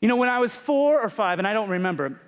You 0.00 0.08
know, 0.08 0.16
when 0.16 0.30
I 0.30 0.38
was 0.38 0.54
four 0.54 1.00
or 1.00 1.10
five, 1.10 1.38
and 1.38 1.46
I 1.46 1.52
don't 1.52 1.68
remember 1.68 2.18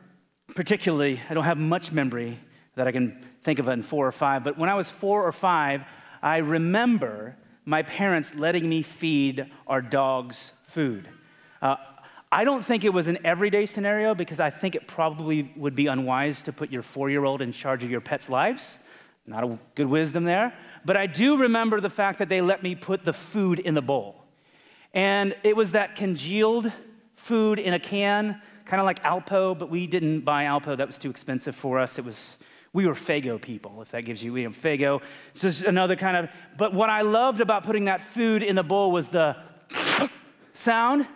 particularly, 0.54 1.20
I 1.30 1.34
don't 1.34 1.44
have 1.44 1.56
much 1.56 1.90
memory 1.90 2.38
that 2.74 2.86
I 2.86 2.92
can 2.92 3.24
think 3.42 3.58
of 3.58 3.68
in 3.68 3.82
four 3.82 4.06
or 4.06 4.12
five, 4.12 4.44
but 4.44 4.58
when 4.58 4.68
I 4.68 4.74
was 4.74 4.90
four 4.90 5.26
or 5.26 5.32
five, 5.32 5.82
I 6.22 6.38
remember 6.38 7.36
my 7.64 7.82
parents 7.82 8.34
letting 8.34 8.68
me 8.68 8.82
feed 8.82 9.46
our 9.66 9.80
dogs 9.80 10.52
food. 10.66 11.08
Uh, 11.62 11.76
I 12.30 12.44
don't 12.44 12.64
think 12.64 12.84
it 12.84 12.92
was 12.92 13.08
an 13.08 13.18
everyday 13.24 13.66
scenario 13.66 14.14
because 14.14 14.40
I 14.40 14.50
think 14.50 14.74
it 14.74 14.86
probably 14.86 15.52
would 15.56 15.74
be 15.74 15.86
unwise 15.86 16.42
to 16.42 16.52
put 16.52 16.70
your 16.70 16.82
four 16.82 17.08
year 17.08 17.24
old 17.24 17.40
in 17.40 17.52
charge 17.52 17.84
of 17.84 17.90
your 17.90 18.00
pet's 18.00 18.28
lives. 18.28 18.78
Not 19.26 19.44
a 19.44 19.58
good 19.74 19.86
wisdom 19.86 20.24
there. 20.24 20.52
But 20.84 20.96
I 20.96 21.06
do 21.06 21.36
remember 21.36 21.80
the 21.80 21.90
fact 21.90 22.18
that 22.18 22.28
they 22.28 22.40
let 22.40 22.62
me 22.62 22.74
put 22.74 23.04
the 23.04 23.12
food 23.12 23.60
in 23.60 23.74
the 23.74 23.82
bowl. 23.82 24.24
And 24.92 25.36
it 25.42 25.56
was 25.56 25.72
that 25.72 25.94
congealed 25.94 26.72
food 27.22 27.60
in 27.60 27.72
a 27.72 27.78
can, 27.78 28.42
kind 28.64 28.80
of 28.80 28.84
like 28.84 29.02
Alpo, 29.04 29.56
but 29.56 29.70
we 29.70 29.86
didn't 29.86 30.20
buy 30.22 30.44
Alpo. 30.44 30.76
That 30.76 30.88
was 30.88 30.98
too 30.98 31.08
expensive 31.08 31.54
for 31.54 31.78
us. 31.78 31.96
It 31.96 32.04
was, 32.04 32.36
we 32.72 32.84
were 32.84 32.94
Faygo 32.94 33.40
people, 33.40 33.80
if 33.80 33.92
that 33.92 34.04
gives 34.04 34.24
you, 34.24 34.32
we 34.32 34.44
Faygo. 34.46 35.00
So 35.34 35.46
it's 35.46 35.62
another 35.62 35.94
kind 35.94 36.16
of, 36.16 36.30
but 36.58 36.74
what 36.74 36.90
I 36.90 37.02
loved 37.02 37.40
about 37.40 37.62
putting 37.62 37.84
that 37.84 38.00
food 38.00 38.42
in 38.42 38.56
the 38.56 38.64
bowl 38.64 38.90
was 38.90 39.06
the 39.06 39.36
sound 40.54 41.06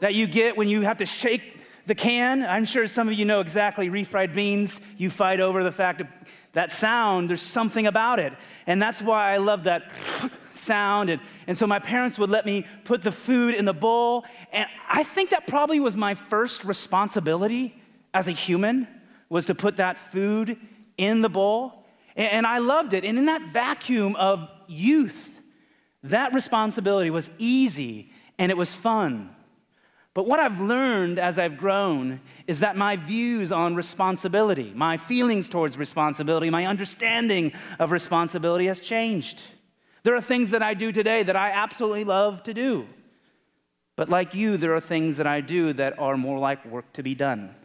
that 0.00 0.14
you 0.14 0.28
get 0.28 0.56
when 0.56 0.68
you 0.68 0.82
have 0.82 0.98
to 0.98 1.06
shake 1.06 1.42
the 1.86 1.96
can. 1.96 2.44
I'm 2.44 2.64
sure 2.64 2.86
some 2.86 3.08
of 3.08 3.14
you 3.14 3.24
know 3.24 3.40
exactly 3.40 3.90
refried 3.90 4.34
beans. 4.34 4.80
You 4.96 5.10
fight 5.10 5.40
over 5.40 5.64
the 5.64 5.72
fact 5.72 6.00
of 6.00 6.06
that 6.52 6.70
sound, 6.70 7.28
there's 7.28 7.42
something 7.42 7.88
about 7.88 8.20
it. 8.20 8.32
And 8.68 8.80
that's 8.80 9.02
why 9.02 9.34
I 9.34 9.38
love 9.38 9.64
that 9.64 9.90
sound. 10.56 11.10
And, 11.10 11.20
and 11.46 11.56
so 11.56 11.66
my 11.66 11.78
parents 11.78 12.18
would 12.18 12.30
let 12.30 12.46
me 12.46 12.66
put 12.84 13.02
the 13.02 13.12
food 13.12 13.54
in 13.54 13.64
the 13.64 13.72
bowl. 13.72 14.24
And 14.52 14.68
I 14.88 15.02
think 15.02 15.30
that 15.30 15.46
probably 15.46 15.80
was 15.80 15.96
my 15.96 16.14
first 16.14 16.64
responsibility 16.64 17.80
as 18.14 18.28
a 18.28 18.32
human 18.32 18.88
was 19.28 19.46
to 19.46 19.54
put 19.54 19.76
that 19.76 19.96
food 19.96 20.56
in 20.96 21.22
the 21.22 21.28
bowl. 21.28 21.84
And, 22.14 22.30
and 22.32 22.46
I 22.46 22.58
loved 22.58 22.94
it. 22.94 23.04
And 23.04 23.18
in 23.18 23.26
that 23.26 23.52
vacuum 23.52 24.16
of 24.16 24.48
youth, 24.66 25.40
that 26.02 26.32
responsibility 26.32 27.10
was 27.10 27.30
easy 27.38 28.10
and 28.38 28.50
it 28.50 28.56
was 28.56 28.74
fun. 28.74 29.30
But 30.16 30.26
what 30.26 30.40
I've 30.40 30.60
learned 30.60 31.18
as 31.18 31.38
I've 31.38 31.58
grown 31.58 32.22
is 32.46 32.60
that 32.60 32.74
my 32.74 32.96
views 32.96 33.52
on 33.52 33.74
responsibility, 33.74 34.72
my 34.74 34.96
feelings 34.96 35.46
towards 35.46 35.76
responsibility, 35.76 36.48
my 36.48 36.64
understanding 36.64 37.52
of 37.78 37.90
responsibility 37.90 38.66
has 38.66 38.80
changed. 38.80 39.42
There 40.06 40.14
are 40.14 40.22
things 40.22 40.50
that 40.50 40.62
I 40.62 40.74
do 40.74 40.92
today 40.92 41.24
that 41.24 41.34
I 41.34 41.50
absolutely 41.50 42.04
love 42.04 42.44
to 42.44 42.54
do. 42.54 42.86
But 43.96 44.08
like 44.08 44.36
you, 44.36 44.56
there 44.56 44.72
are 44.76 44.80
things 44.80 45.16
that 45.16 45.26
I 45.26 45.40
do 45.40 45.72
that 45.72 45.98
are 45.98 46.16
more 46.16 46.38
like 46.38 46.64
work 46.64 46.92
to 46.92 47.02
be 47.02 47.16
done. 47.16 47.56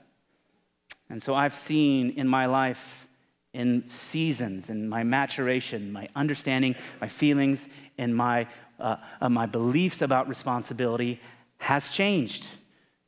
And 1.08 1.22
so 1.22 1.36
I've 1.36 1.53
seen 1.53 2.09
in 2.09 2.28
my 2.28 2.47
life, 2.47 3.08
in 3.53 3.88
seasons, 3.88 4.72
in 4.72 4.89
my 4.89 5.03
maturation, 5.03 5.94
my 5.94 6.08
understanding, 6.16 6.73
my 7.00 7.08
feelings, 7.08 7.67
and 8.00 8.16
my, 8.16 8.47
uh, 8.80 8.95
uh, 9.22 9.30
my 9.30 9.45
beliefs 9.45 10.02
about 10.02 10.28
responsibility 10.28 11.22
has 11.59 11.92
changed. 11.92 12.47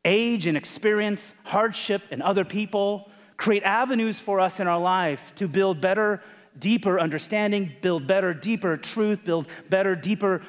Age 0.05 0.45
and 0.45 0.55
experience, 0.55 1.33
hardship, 1.43 2.03
and 2.11 2.21
other 2.21 2.45
people 2.45 3.09
create 3.37 3.63
avenues 3.63 4.19
for 4.19 4.39
us 4.39 4.59
in 4.59 4.67
our 4.67 4.79
life 4.79 5.33
to 5.37 5.47
build 5.47 5.81
better, 5.81 6.21
deeper 6.59 6.99
understanding, 6.99 7.73
build 7.81 8.07
better, 8.07 8.33
deeper 8.33 8.77
truth, 8.77 9.23
build 9.23 9.47
better, 9.69 9.95
deeper 9.95 10.43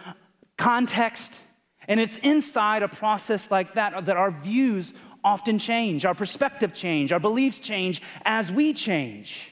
context. 0.57 1.41
And 1.89 2.01
it's 2.01 2.17
inside 2.19 2.83
a 2.83 2.89
process 2.89 3.51
like 3.51 3.75
that 3.75 4.07
that 4.07 4.17
our 4.17 4.31
views 4.31 4.93
often 5.23 5.59
change, 5.59 6.05
our 6.05 6.15
perspective 6.15 6.75
change, 6.75 7.13
our 7.13 7.21
beliefs 7.21 7.59
change 7.59 8.03
as 8.25 8.53
we 8.53 8.73
change. 8.73 9.51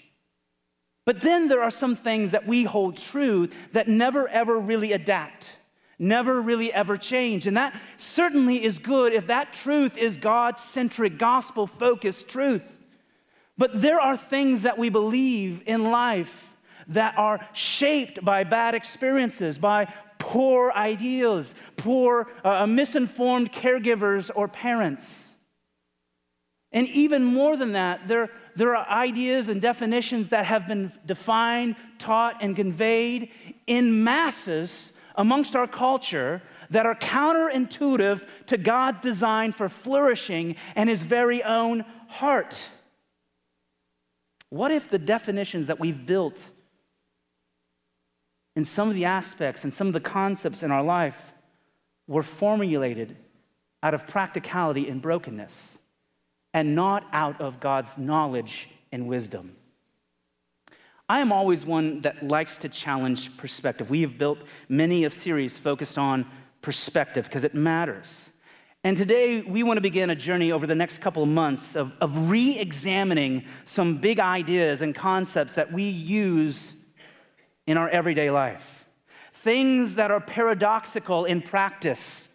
But 1.05 1.21
then 1.21 1.49
there 1.49 1.63
are 1.63 1.71
some 1.71 1.97
things 1.97 2.31
that 2.31 2.47
we 2.47 2.65
hold 2.65 2.97
true 2.97 3.49
that 3.73 3.89
never 3.89 4.29
ever 4.29 4.59
really 4.59 4.93
adapt 4.93 5.51
never 6.03 6.41
really 6.41 6.73
ever 6.73 6.97
change. 6.97 7.47
And 7.47 7.57
that 7.57 7.81
certainly 7.97 8.63
is 8.65 8.79
good 8.79 9.13
if 9.13 9.29
that 9.29 9.53
truth 9.53 9.97
is 9.97 10.17
God 10.17 10.59
centric, 10.59 11.17
gospel 11.17 11.67
focused 11.67 12.29
truth. 12.29 12.77
But 13.57 13.81
there 13.81 14.01
are 14.01 14.17
things 14.17 14.63
that 14.63 14.79
we 14.79 14.89
believe 14.89 15.63
in 15.65 15.91
life 15.91 16.52
that 16.89 17.17
are 17.17 17.47
shaped 17.53 18.25
by 18.25 18.45
bad 18.45 18.75
experiences, 18.75 19.59
by 19.59 19.93
poor 20.19 20.73
ideals, 20.73 21.55
poor, 21.77 22.29
uh, 22.45 22.67
misinformed 22.67 23.53
caregivers 23.53 24.31
or 24.35 24.49
parents. 24.49 25.33
And 26.71 26.89
even 26.89 27.25
more 27.25 27.57
than 27.57 27.73
that, 27.73 28.09
there, 28.09 28.31
there 28.57 28.75
are 28.75 28.89
ideas 28.89 29.49
and 29.49 29.61
definitions 29.61 30.31
that 30.31 30.47
have 30.47 30.67
been 30.67 30.93
defined, 31.05 31.77
taught, 31.99 32.43
and 32.43 32.57
conveyed 32.57 33.31
in 33.67 34.05
masses 34.05 34.93
amongst 35.17 35.55
our 35.55 35.67
culture 35.67 36.41
that 36.71 36.87
are 36.87 36.95
counterintuitive 36.95 38.27
to 38.47 38.57
God's 38.57 39.01
design 39.03 39.53
for 39.53 39.69
flourishing 39.69 40.57
and 40.75 40.89
His 40.89 41.03
very 41.03 41.43
own 41.43 41.85
heart. 42.09 42.71
What 44.49 44.71
if 44.71 44.89
the 44.89 44.99
definitions 44.99 45.67
that 45.67 45.79
we've 45.79 46.07
built 46.07 46.51
in 48.55 48.65
some 48.65 48.89
of 48.89 48.95
the 48.95 49.05
aspects 49.05 49.65
and 49.65 49.73
some 49.73 49.87
of 49.87 49.93
the 49.93 50.01
concepts 50.01 50.63
in 50.63 50.71
our 50.71 50.83
life 50.83 51.33
were 52.07 52.23
formulated 52.23 53.17
out 53.83 53.95
of 53.95 54.07
practicality 54.07 54.89
and 54.89 55.01
brokenness 55.01 55.79
and 56.55 56.75
not 56.75 57.05
out 57.13 57.41
of 57.41 57.61
God's 57.61 57.97
knowledge 57.97 58.69
and 58.91 59.09
wisdom? 59.09 59.57
I 61.09 61.19
am 61.19 61.33
always 61.33 61.65
one 61.65 62.01
that 62.03 62.27
likes 62.27 62.59
to 62.59 62.69
challenge 62.69 63.37
perspective. 63.37 63.91
We 63.91 64.03
have 64.03 64.19
built 64.19 64.39
many 64.69 65.05
of 65.05 65.13
series 65.13 65.59
focused 65.59 65.99
on 65.99 66.27
perspective 66.63 67.25
because 67.25 67.45
it 67.45 67.55
matters. 67.55 68.27
And 68.85 68.97
today 68.97 69.43
we 69.43 69.63
want 69.63 69.77
to 69.77 69.83
begin 69.83 70.11
a 70.11 70.15
journey 70.15 70.51
over 70.51 70.67
the 70.67 70.75
next 70.75 71.01
couple 71.01 71.23
of 71.23 71.29
months 71.29 71.77
of, 71.77 71.93
of 72.01 72.31
re 72.31 72.59
examining 72.59 73.45
some 73.65 73.99
big 73.99 74.19
ideas 74.19 74.83
and 74.83 74.95
concepts 74.95 75.53
that 75.53 75.73
we 75.73 75.85
use 75.85 76.73
in 77.67 77.77
our 77.77 77.89
everyday 77.89 78.31
life. 78.31 78.87
Things 79.33 79.97
that 79.97 80.11
are 80.11 80.21
paradoxical 80.21 81.25
in 81.25 81.43
practice 81.43 82.31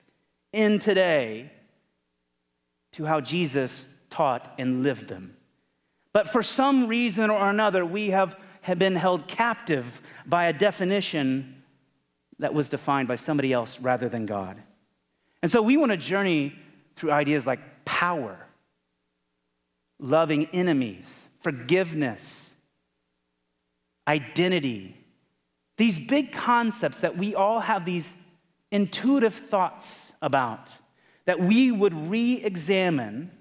in 0.51 0.79
today 0.79 1.51
to 2.93 3.05
how 3.05 3.21
Jesus 3.21 3.87
taught 4.09 4.53
and 4.57 4.83
lived 4.83 5.07
them. 5.07 5.37
But 6.13 6.29
for 6.29 6.41
some 6.41 6.87
reason 6.87 7.29
or 7.29 7.49
another, 7.49 7.85
we 7.85 8.09
have 8.09 8.37
have 8.67 8.77
been 8.77 8.97
held 8.97 9.29
captive 9.29 10.01
by 10.25 10.47
a 10.47 10.51
definition 10.51 11.63
that 12.37 12.53
was 12.53 12.67
defined 12.67 13.07
by 13.07 13.15
somebody 13.15 13.53
else 13.53 13.79
rather 13.79 14.09
than 14.09 14.25
God. 14.25 14.61
And 15.41 15.49
so 15.49 15.61
we 15.61 15.77
want 15.77 15.93
to 15.93 15.97
journey 15.97 16.53
through 16.97 17.11
ideas 17.11 17.47
like 17.47 17.85
power, 17.85 18.45
loving 20.01 20.47
enemies, 20.47 21.29
forgiveness, 21.39 22.55
identity. 24.05 24.96
These 25.77 25.99
big 25.99 26.31
concepts 26.31 26.99
that 26.99 27.17
we 27.17 27.35
all 27.35 27.61
have 27.61 27.85
these 27.85 28.15
intuitive 28.71 29.33
thoughts 29.33 30.11
about, 30.21 30.73
that 31.25 31.39
we 31.39 31.71
would 31.71 31.93
re 32.09 32.43
examine 32.43 33.31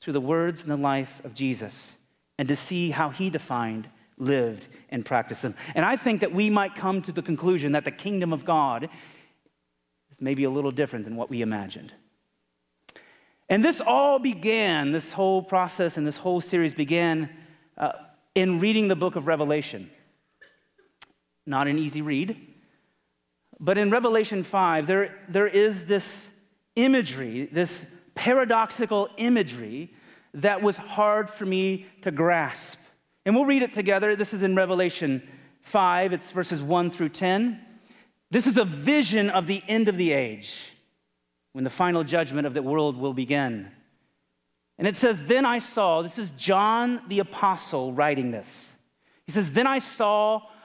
through 0.00 0.12
the 0.12 0.20
words 0.20 0.62
and 0.62 0.70
the 0.70 0.76
life 0.76 1.24
of 1.24 1.34
Jesus 1.34 1.96
and 2.38 2.48
to 2.48 2.56
see 2.56 2.90
how 2.90 3.10
he 3.10 3.30
defined 3.30 3.88
lived, 4.18 4.66
and 4.90 5.04
practiced 5.04 5.42
them. 5.42 5.54
And 5.74 5.84
I 5.84 5.96
think 5.96 6.20
that 6.20 6.32
we 6.32 6.50
might 6.50 6.74
come 6.74 7.02
to 7.02 7.12
the 7.12 7.22
conclusion 7.22 7.72
that 7.72 7.84
the 7.84 7.90
kingdom 7.90 8.32
of 8.32 8.44
God 8.44 8.88
is 10.10 10.20
maybe 10.20 10.44
a 10.44 10.50
little 10.50 10.70
different 10.70 11.04
than 11.04 11.16
what 11.16 11.30
we 11.30 11.42
imagined. 11.42 11.92
And 13.48 13.64
this 13.64 13.80
all 13.80 14.18
began, 14.18 14.92
this 14.92 15.12
whole 15.12 15.42
process 15.42 15.96
and 15.96 16.06
this 16.06 16.16
whole 16.16 16.40
series 16.40 16.74
began 16.74 17.28
uh, 17.76 17.92
in 18.34 18.60
reading 18.60 18.88
the 18.88 18.96
book 18.96 19.16
of 19.16 19.26
Revelation. 19.26 19.90
Not 21.46 21.68
an 21.68 21.78
easy 21.78 22.02
read, 22.02 22.54
but 23.60 23.78
in 23.78 23.90
Revelation 23.90 24.42
5, 24.42 24.86
there, 24.86 25.18
there 25.28 25.46
is 25.46 25.86
this 25.86 26.28
imagery, 26.76 27.48
this 27.52 27.86
paradoxical 28.14 29.08
imagery 29.16 29.92
that 30.34 30.62
was 30.62 30.76
hard 30.76 31.30
for 31.30 31.46
me 31.46 31.86
to 32.02 32.10
grasp. 32.10 32.78
And 33.24 33.34
we'll 33.34 33.46
read 33.46 33.62
it 33.62 33.72
together. 33.72 34.16
This 34.16 34.34
is 34.34 34.42
in 34.42 34.54
Revelation 34.54 35.26
5, 35.62 36.12
it's 36.12 36.30
verses 36.30 36.62
1 36.62 36.90
through 36.90 37.10
10. 37.10 37.60
This 38.30 38.46
is 38.46 38.56
a 38.56 38.64
vision 38.64 39.30
of 39.30 39.46
the 39.46 39.62
end 39.68 39.88
of 39.88 39.96
the 39.96 40.12
age 40.12 40.60
when 41.52 41.64
the 41.64 41.70
final 41.70 42.04
judgment 42.04 42.46
of 42.46 42.54
the 42.54 42.62
world 42.62 42.96
will 42.96 43.14
begin. 43.14 43.70
And 44.76 44.88
it 44.88 44.96
says, 44.96 45.22
Then 45.22 45.46
I 45.46 45.60
saw, 45.60 46.02
this 46.02 46.18
is 46.18 46.30
John 46.30 47.00
the 47.08 47.20
Apostle 47.20 47.92
writing 47.92 48.32
this. 48.32 48.72
He 49.24 49.32
says, 49.32 49.52
Then 49.52 49.66
I 49.66 49.78
saw 49.78 50.42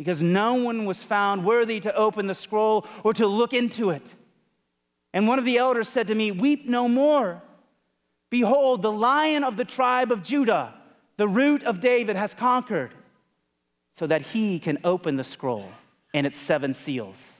because 0.00 0.22
no 0.22 0.54
one 0.54 0.86
was 0.86 1.02
found 1.02 1.44
worthy 1.44 1.78
to 1.78 1.94
open 1.94 2.26
the 2.26 2.34
scroll 2.34 2.86
or 3.04 3.12
to 3.12 3.26
look 3.26 3.52
into 3.52 3.90
it. 3.90 4.14
And 5.12 5.28
one 5.28 5.38
of 5.38 5.44
the 5.44 5.58
elders 5.58 5.90
said 5.90 6.06
to 6.06 6.14
me, 6.14 6.32
Weep 6.32 6.66
no 6.66 6.88
more. 6.88 7.42
Behold, 8.30 8.80
the 8.80 8.90
lion 8.90 9.44
of 9.44 9.58
the 9.58 9.64
tribe 9.66 10.10
of 10.10 10.22
Judah 10.22 10.72
the 11.20 11.28
root 11.28 11.62
of 11.64 11.80
David 11.80 12.16
has 12.16 12.32
conquered 12.32 12.94
so 13.92 14.06
that 14.06 14.22
he 14.22 14.58
can 14.58 14.78
open 14.84 15.16
the 15.16 15.24
scroll 15.24 15.70
and 16.14 16.26
its 16.26 16.38
seven 16.38 16.72
seals. 16.72 17.39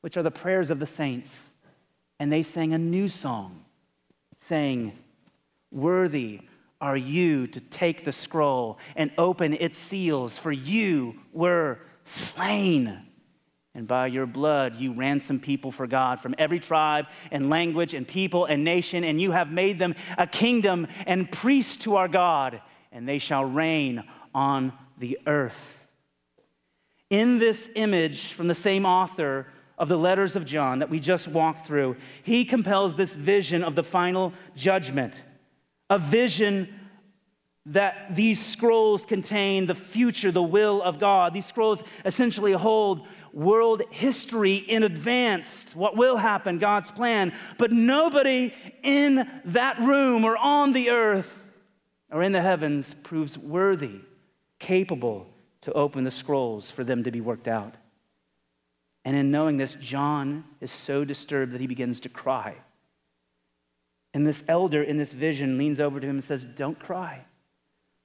which 0.00 0.16
are 0.16 0.22
the 0.22 0.30
prayers 0.30 0.70
of 0.70 0.78
the 0.78 0.86
saints. 0.86 1.52
And 2.18 2.32
they 2.32 2.42
sang 2.42 2.72
a 2.72 2.78
new 2.78 3.08
song, 3.08 3.64
saying, 4.38 4.92
Worthy 5.70 6.40
are 6.80 6.96
you 6.96 7.46
to 7.46 7.60
take 7.60 8.04
the 8.04 8.12
scroll 8.12 8.78
and 8.96 9.10
open 9.16 9.54
its 9.54 9.78
seals, 9.78 10.38
for 10.38 10.52
you 10.52 11.20
were 11.32 11.78
slain 12.04 13.06
and 13.74 13.86
by 13.86 14.08
your 14.08 14.26
blood, 14.26 14.76
you 14.76 14.92
ransom 14.92 15.38
people 15.38 15.70
for 15.70 15.86
God 15.86 16.20
from 16.20 16.34
every 16.38 16.58
tribe 16.58 17.06
and 17.30 17.48
language 17.48 17.94
and 17.94 18.06
people 18.06 18.44
and 18.44 18.64
nation, 18.64 19.04
and 19.04 19.20
you 19.20 19.30
have 19.30 19.50
made 19.50 19.78
them 19.78 19.94
a 20.18 20.26
kingdom 20.26 20.88
and 21.06 21.30
priests 21.30 21.76
to 21.78 21.96
our 21.96 22.08
God, 22.08 22.60
and 22.90 23.08
they 23.08 23.18
shall 23.18 23.44
reign 23.44 24.02
on 24.34 24.72
the 24.98 25.18
earth. 25.26 25.86
In 27.10 27.38
this 27.38 27.70
image 27.76 28.32
from 28.32 28.48
the 28.48 28.54
same 28.54 28.84
author 28.84 29.46
of 29.80 29.88
the 29.88 29.96
letters 29.96 30.36
of 30.36 30.44
John 30.44 30.78
that 30.80 30.90
we 30.90 31.00
just 31.00 31.26
walked 31.26 31.66
through, 31.66 31.96
he 32.22 32.44
compels 32.44 32.94
this 32.94 33.14
vision 33.14 33.64
of 33.64 33.74
the 33.74 33.82
final 33.82 34.34
judgment, 34.54 35.14
a 35.88 35.98
vision 35.98 36.68
that 37.66 38.14
these 38.14 38.44
scrolls 38.44 39.06
contain 39.06 39.66
the 39.66 39.74
future, 39.74 40.30
the 40.30 40.42
will 40.42 40.82
of 40.82 41.00
God. 41.00 41.32
These 41.32 41.46
scrolls 41.46 41.82
essentially 42.04 42.52
hold 42.52 43.06
world 43.32 43.82
history 43.90 44.56
in 44.56 44.82
advance, 44.82 45.74
what 45.74 45.96
will 45.96 46.18
happen, 46.18 46.58
God's 46.58 46.90
plan. 46.90 47.32
But 47.56 47.72
nobody 47.72 48.52
in 48.82 49.28
that 49.46 49.78
room 49.80 50.24
or 50.24 50.36
on 50.36 50.72
the 50.72 50.90
earth 50.90 51.48
or 52.10 52.22
in 52.22 52.32
the 52.32 52.42
heavens 52.42 52.94
proves 53.02 53.38
worthy, 53.38 54.00
capable 54.58 55.26
to 55.62 55.72
open 55.72 56.04
the 56.04 56.10
scrolls 56.10 56.70
for 56.70 56.84
them 56.84 57.04
to 57.04 57.10
be 57.10 57.20
worked 57.20 57.48
out. 57.48 57.76
And 59.04 59.16
in 59.16 59.30
knowing 59.30 59.56
this, 59.56 59.76
John 59.76 60.44
is 60.60 60.70
so 60.70 61.04
disturbed 61.04 61.52
that 61.52 61.60
he 61.60 61.66
begins 61.66 62.00
to 62.00 62.08
cry. 62.08 62.56
And 64.12 64.26
this 64.26 64.44
elder 64.48 64.82
in 64.82 64.98
this 64.98 65.12
vision 65.12 65.56
leans 65.56 65.80
over 65.80 66.00
to 66.00 66.06
him 66.06 66.16
and 66.16 66.24
says, 66.24 66.44
Don't 66.44 66.78
cry. 66.78 67.24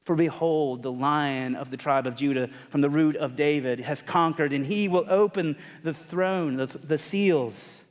For 0.03 0.15
behold, 0.15 0.83
the 0.83 0.91
lion 0.91 1.55
of 1.55 1.71
the 1.71 1.77
tribe 1.77 2.05
of 2.05 2.15
Judah 2.15 2.49
from 2.69 2.81
the 2.81 2.89
root 2.89 3.15
of 3.15 3.35
David 3.35 3.79
has 3.79 4.03
conquered, 4.03 4.53
and 4.53 4.65
he 4.65 4.87
will 4.87 5.05
open 5.09 5.57
the 5.83 5.95
throne, 5.95 6.57
the, 6.57 6.67
the 6.67 6.99
seals. 6.99 7.81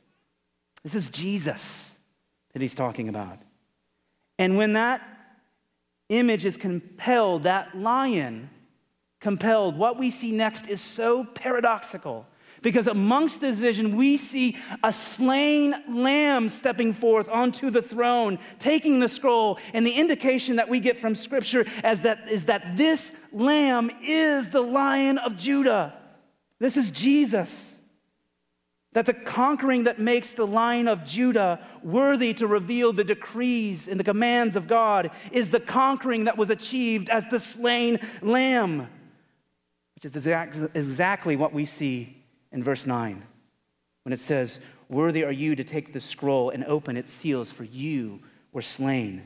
This 0.81 0.95
is 0.95 1.09
Jesus 1.09 1.93
that 2.53 2.61
he's 2.61 2.75
talking 2.75 3.09
about. 3.09 3.39
And 4.39 4.55
when 4.55 4.73
that 4.73 5.01
image 6.07 6.45
is 6.45 6.55
compelled, 6.55 7.43
that 7.43 7.77
lion 7.77 8.49
compelled, 9.19 9.77
what 9.77 9.99
we 9.99 10.09
see 10.09 10.31
next 10.31 10.67
is 10.67 10.79
so 10.79 11.25
paradoxical 11.25 12.25
because 12.65 12.87
amongst 12.87 13.41
this 13.41 13.59
vision, 13.59 13.95
we 13.95 14.17
see 14.17 14.57
a 14.83 14.91
slain 14.91 15.75
lamb 15.87 16.49
stepping 16.49 16.95
forth 16.95 17.29
onto 17.29 17.69
the 17.69 17.83
throne, 17.83 18.39
taking 18.57 18.99
the 18.99 19.07
scroll. 19.07 19.59
And 19.75 19.85
the 19.85 19.91
indication 19.91 20.55
that 20.55 20.67
we 20.67 20.79
get 20.79 20.97
from 20.97 21.13
Scripture 21.13 21.67
as 21.83 22.01
that, 22.01 22.27
is 22.27 22.45
that 22.45 22.75
this 22.75 23.11
lamb 23.31 23.91
is 24.01 24.49
the 24.49 24.61
lion 24.61 25.19
of 25.19 25.37
Judah. 25.37 25.93
This 26.57 26.75
is 26.75 26.89
Jesus. 26.89 27.75
That 28.93 29.05
the 29.05 29.13
conquering 29.13 29.83
that 29.83 29.99
makes 29.99 30.31
the 30.31 30.47
lion 30.47 30.87
of 30.87 31.05
Judah 31.05 31.63
worthy 31.83 32.33
to 32.33 32.47
reveal 32.47 32.93
the 32.93 33.03
decrees 33.03 33.87
and 33.87 33.99
the 33.99 34.03
commands 34.03 34.55
of 34.55 34.67
God 34.67 35.11
is 35.31 35.51
the 35.51 35.59
conquering 35.59 36.23
that 36.23 36.35
was 36.35 36.49
achieved 36.49 37.09
as 37.09 37.25
the 37.29 37.39
slain 37.39 37.99
lamb, 38.23 38.87
which 39.93 40.05
is 40.05 40.25
exactly 40.25 41.35
what 41.35 41.53
we 41.53 41.65
see 41.65 42.23
in 42.55 42.63
verse 42.63 42.87
9 42.87 43.23
when 44.03 44.13
it 44.13 44.19
says, 44.19 44.59
Worthy 44.87 45.23
are 45.23 45.31
you 45.31 45.55
to 45.55 45.63
take 45.63 45.93
the 45.93 46.01
scroll 46.01 46.49
and 46.49 46.63
open 46.63 46.95
its 46.95 47.11
seals, 47.11 47.51
for 47.51 47.63
you 47.63 48.21
were 48.51 48.61
slain. 48.61 49.23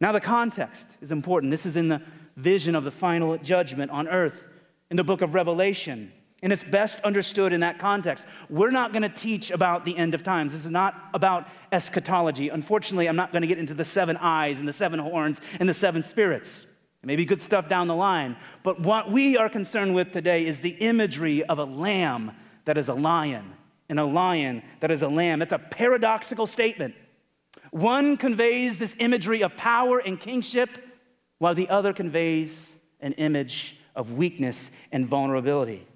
Now, 0.00 0.12
the 0.12 0.20
context 0.20 0.88
is 1.00 1.12
important. 1.12 1.50
This 1.50 1.66
is 1.66 1.76
in 1.76 1.88
the 1.88 2.02
vision 2.36 2.74
of 2.74 2.84
the 2.84 2.90
final 2.90 3.38
judgment 3.38 3.90
on 3.90 4.08
earth 4.08 4.44
in 4.90 4.96
the 4.96 5.04
book 5.04 5.22
of 5.22 5.34
Revelation. 5.34 6.10
And 6.42 6.52
it's 6.52 6.64
best 6.64 7.00
understood 7.00 7.52
in 7.52 7.60
that 7.60 7.78
context. 7.78 8.26
We're 8.50 8.70
not 8.70 8.92
going 8.92 9.02
to 9.02 9.08
teach 9.08 9.50
about 9.50 9.84
the 9.84 9.96
end 9.96 10.14
of 10.14 10.22
times. 10.22 10.52
This 10.52 10.64
is 10.64 10.70
not 10.70 10.94
about 11.14 11.48
eschatology. 11.72 12.50
Unfortunately, 12.50 13.08
I'm 13.08 13.16
not 13.16 13.32
going 13.32 13.42
to 13.42 13.48
get 13.48 13.58
into 13.58 13.74
the 13.74 13.84
seven 13.84 14.16
eyes 14.18 14.58
and 14.58 14.68
the 14.68 14.72
seven 14.72 14.98
horns 14.98 15.40
and 15.60 15.68
the 15.68 15.74
seven 15.74 16.02
spirits. 16.02 16.66
Maybe 17.06 17.24
good 17.24 17.40
stuff 17.40 17.68
down 17.68 17.86
the 17.86 17.94
line. 17.94 18.36
But 18.64 18.80
what 18.80 19.12
we 19.12 19.36
are 19.36 19.48
concerned 19.48 19.94
with 19.94 20.10
today 20.10 20.44
is 20.44 20.58
the 20.58 20.70
imagery 20.70 21.44
of 21.44 21.60
a 21.60 21.64
lamb 21.64 22.32
that 22.64 22.76
is 22.76 22.88
a 22.88 22.94
lion 22.94 23.52
and 23.88 24.00
a 24.00 24.04
lion 24.04 24.60
that 24.80 24.90
is 24.90 25.02
a 25.02 25.08
lamb. 25.08 25.40
It's 25.40 25.52
a 25.52 25.58
paradoxical 25.58 26.48
statement. 26.48 26.96
One 27.70 28.16
conveys 28.16 28.78
this 28.78 28.96
imagery 28.98 29.42
of 29.42 29.56
power 29.56 30.00
and 30.00 30.18
kingship, 30.18 30.68
while 31.38 31.54
the 31.54 31.68
other 31.68 31.92
conveys 31.92 32.76
an 33.00 33.12
image 33.12 33.76
of 33.94 34.14
weakness 34.14 34.72
and 34.90 35.06
vulnerability. 35.06 35.86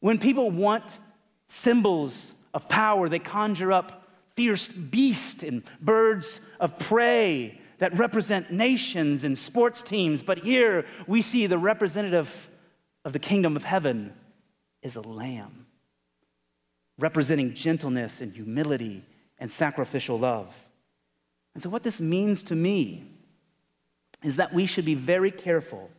When 0.00 0.18
people 0.18 0.50
want 0.50 0.98
symbols 1.46 2.34
of 2.52 2.68
power, 2.68 3.08
they 3.08 3.20
conjure 3.20 3.70
up 3.70 4.08
fierce 4.34 4.66
beasts 4.66 5.44
and 5.44 5.62
birds 5.80 6.40
of 6.58 6.80
prey 6.80 7.60
that 7.78 7.98
represent 7.98 8.50
nations 8.50 9.24
and 9.24 9.36
sports 9.36 9.82
teams, 9.82 10.22
but 10.22 10.38
here 10.38 10.86
we 11.06 11.22
see 11.22 11.46
the 11.46 11.58
representative 11.58 12.50
of 13.04 13.12
the 13.12 13.18
kingdom 13.18 13.56
of 13.56 13.64
heaven 13.64 14.12
is 14.82 14.96
a 14.96 15.00
lamb, 15.00 15.66
representing 16.98 17.54
gentleness 17.54 18.20
and 18.20 18.32
humility 18.32 19.04
and 19.38 19.50
sacrificial 19.50 20.18
love. 20.18 20.54
And 21.54 21.62
so, 21.62 21.68
what 21.68 21.82
this 21.82 22.00
means 22.00 22.42
to 22.44 22.54
me 22.54 23.04
is 24.22 24.36
that 24.36 24.52
we 24.52 24.66
should 24.66 24.84
be 24.84 24.94
very 24.94 25.30
careful 25.30 25.90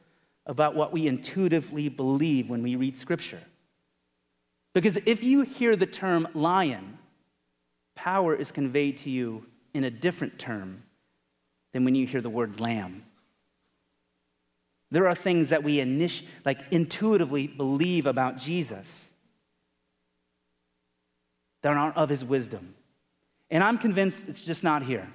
about 0.46 0.76
what 0.76 0.92
we 0.92 1.08
intuitively 1.08 1.90
believe 1.90 2.50
when 2.50 2.64
we 2.64 2.76
read 2.76 2.98
Scripture. 2.98 3.42
Because 4.74 4.98
if 5.06 5.24
you 5.24 5.42
hear 5.42 5.76
the 5.76 5.86
term 5.86 6.28
lion, 6.34 6.98
power 7.96 8.36
is 8.36 8.52
conveyed 8.52 8.98
to 8.98 9.10
you 9.10 9.46
in 9.74 9.84
a 9.84 9.92
different 9.92 10.40
term 10.40 10.84
than 11.78 11.86
when 11.86 11.94
you 11.94 12.08
hear 12.08 12.22
the 12.22 12.30
word 12.30 12.60
lamb. 12.60 13.04
There 14.90 15.08
are 15.08 15.14
things 15.14 15.50
that 15.50 15.64
we 15.64 15.78
init- 15.78 16.24
like 16.44 16.60
intuitively 16.72 17.46
believe 17.46 18.08
about 18.08 18.38
Jesus 18.38 19.10
that 21.62 21.78
aren't 21.78 21.96
of 21.96 22.10
his 22.10 22.26
wisdom. 22.26 22.74
And 23.52 23.64
I'm 23.64 23.78
convinced 23.78 24.24
it's 24.28 24.42
just 24.42 24.64
not 24.64 24.86
here. 24.86 25.08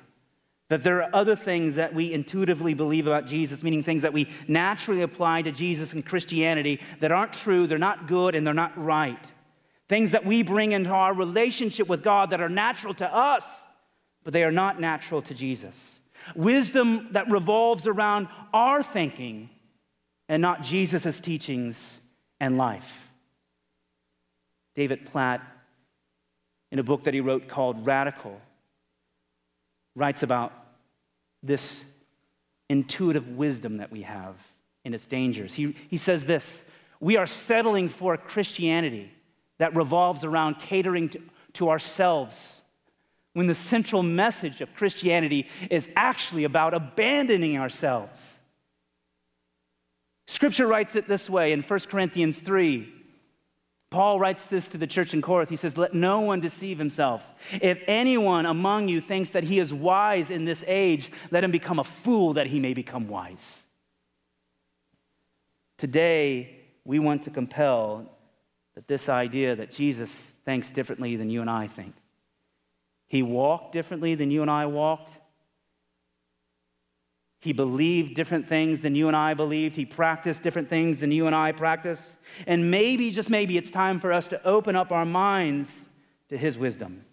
That 0.69 0.85
there 0.85 1.03
are 1.03 1.11
other 1.13 1.35
things 1.35 1.75
that 1.75 1.95
we 1.95 2.13
intuitively 2.13 2.75
believe 2.75 3.09
about 3.09 3.27
Jesus, 3.27 3.65
meaning 3.65 3.83
things 3.83 4.03
that 4.03 4.13
we 4.13 4.29
naturally 4.47 5.03
apply 5.03 5.43
to 5.43 5.51
Jesus 5.51 5.93
and 5.93 6.07
Christianity 6.07 6.79
that 7.01 7.11
aren't 7.11 7.33
true, 7.33 7.67
they're 7.67 7.77
not 7.77 8.07
good, 8.07 8.37
and 8.37 8.47
they're 8.47 8.55
not 8.55 8.79
right. 8.79 9.33
things 9.89 10.13
that 10.13 10.25
we 10.25 10.45
bring 10.45 10.71
into 10.71 10.91
our 10.91 11.13
relationship 11.13 11.89
with 11.89 12.05
God 12.05 12.31
that 12.31 12.41
are 12.41 12.49
natural 12.49 12.95
to 12.95 13.13
us, 13.13 13.65
but 14.23 14.33
they 14.33 14.45
are 14.45 14.53
not 14.53 14.81
natural 14.81 15.23
to 15.23 15.35
Jesus. 15.35 15.99
Wisdom 16.35 17.09
that 17.13 17.31
revolves 17.31 17.87
around 17.87 18.29
our 18.53 18.83
thinking 18.83 19.51
and 20.29 20.41
not 20.41 20.63
Jesus' 20.63 21.21
teachings 21.21 22.01
and 22.41 22.57
life. 22.57 23.11
David 24.75 25.07
Platt, 25.07 25.43
in 26.71 26.79
a 26.79 26.83
book 26.83 27.05
that 27.05 27.15
he 27.15 27.21
wrote 27.21 27.49
called 27.49 27.85
Radical, 27.87 28.41
writes 29.95 30.23
about 30.23 30.53
this 31.43 31.85
intuitive 32.71 33.29
wisdom 33.29 33.77
that 33.77 33.93
we 33.93 34.03
have 34.03 34.37
and 34.85 34.95
its 34.95 35.07
dangers. 35.07 35.53
He, 35.53 35.77
he 35.89 35.97
says 35.99 36.25
this 36.25 36.65
We 37.01 37.17
are 37.17 37.27
settling 37.27 37.89
for 37.89 38.15
a 38.15 38.19
Christianity 38.19 39.13
that 39.59 39.77
revolves 39.77 40.25
around 40.25 40.59
catering 40.59 41.11
to, 41.11 41.21
to 41.55 41.69
ourselves 41.69 42.62
when 43.35 43.47
the 43.47 43.55
central 43.55 44.03
message 44.03 44.61
of 44.61 44.75
Christianity 44.75 45.49
is 45.71 45.89
actually 45.97 46.45
about 46.45 46.75
abandoning 46.75 47.59
ourselves. 47.59 48.41
Scripture 50.27 50.67
writes 50.67 50.97
it 50.97 51.09
this 51.09 51.29
way 51.29 51.53
in 51.53 51.63
1 51.63 51.81
Corinthians 51.81 52.39
3. 52.39 52.93
Paul 53.91 54.19
writes 54.19 54.47
this 54.47 54.69
to 54.69 54.79
the 54.79 54.87
church 54.87 55.13
in 55.13 55.21
Corinth. 55.21 55.51
He 55.51 55.57
says, 55.57 55.77
Let 55.77 55.93
no 55.93 56.21
one 56.21 56.41
deceive 56.41 56.79
himself. 56.79 57.35
If 57.61 57.83
anyone 57.87 58.47
among 58.47 58.89
you 58.89 59.03
thinks 59.03 59.31
that 59.31 59.45
he 59.45 59.59
is 59.59 59.73
wise 59.73 60.31
in 60.31 60.47
this 60.47 60.65
age, 60.67 61.11
let 61.31 61.45
him 61.45 61.51
become 61.51 61.79
a 61.79 61.85
fool 61.85 62.33
that 62.35 62.47
he 62.47 62.59
may 62.59 62.73
become 62.73 63.09
wise. 63.09 63.63
Today, 65.77 66.61
we 66.85 66.99
want 66.99 67.25
to 67.25 67.31
compel 67.31 68.11
that 68.75 68.89
this 68.89 69.09
idea 69.11 69.55
that 69.57 69.71
Jesus 69.71 70.33
thinks 70.45 70.71
differently 70.71 71.17
than 71.17 71.29
you 71.29 71.43
and 71.43 71.51
I 71.51 71.67
think. 71.67 71.95
He 73.13 73.23
walked 73.23 73.73
differently 73.73 74.15
than 74.15 74.31
you 74.31 74.41
and 74.41 74.51
I 74.51 74.65
walked. 74.65 75.11
He 77.41 77.53
believed 77.53 78.15
different 78.15 78.49
things 78.49 78.81
than 78.81 78.95
you 78.95 79.07
and 79.07 79.15
I 79.15 79.35
believed. 79.35 79.77
He 79.77 79.85
practiced 79.85 80.43
different 80.43 80.71
things 80.71 80.99
than 81.01 81.13
you 81.13 81.27
and 81.27 81.37
I 81.37 81.53
practice. 81.53 82.17
And 82.47 82.71
maybe, 82.71 83.11
just 83.11 83.29
maybe, 83.29 83.59
it's 83.59 83.71
time 83.71 84.01
for 84.01 84.15
us 84.15 84.29
to 84.29 84.43
open 84.47 84.77
up 84.77 84.93
our 84.93 85.05
minds 85.05 85.91
to 86.31 86.39
His 86.39 86.57
wisdom. 86.57 87.05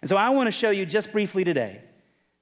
And 0.00 0.08
so 0.08 0.16
I 0.16 0.30
want 0.30 0.46
to 0.46 0.52
show 0.52 0.70
you 0.70 0.86
just 0.86 1.10
briefly 1.10 1.42
today 1.42 1.80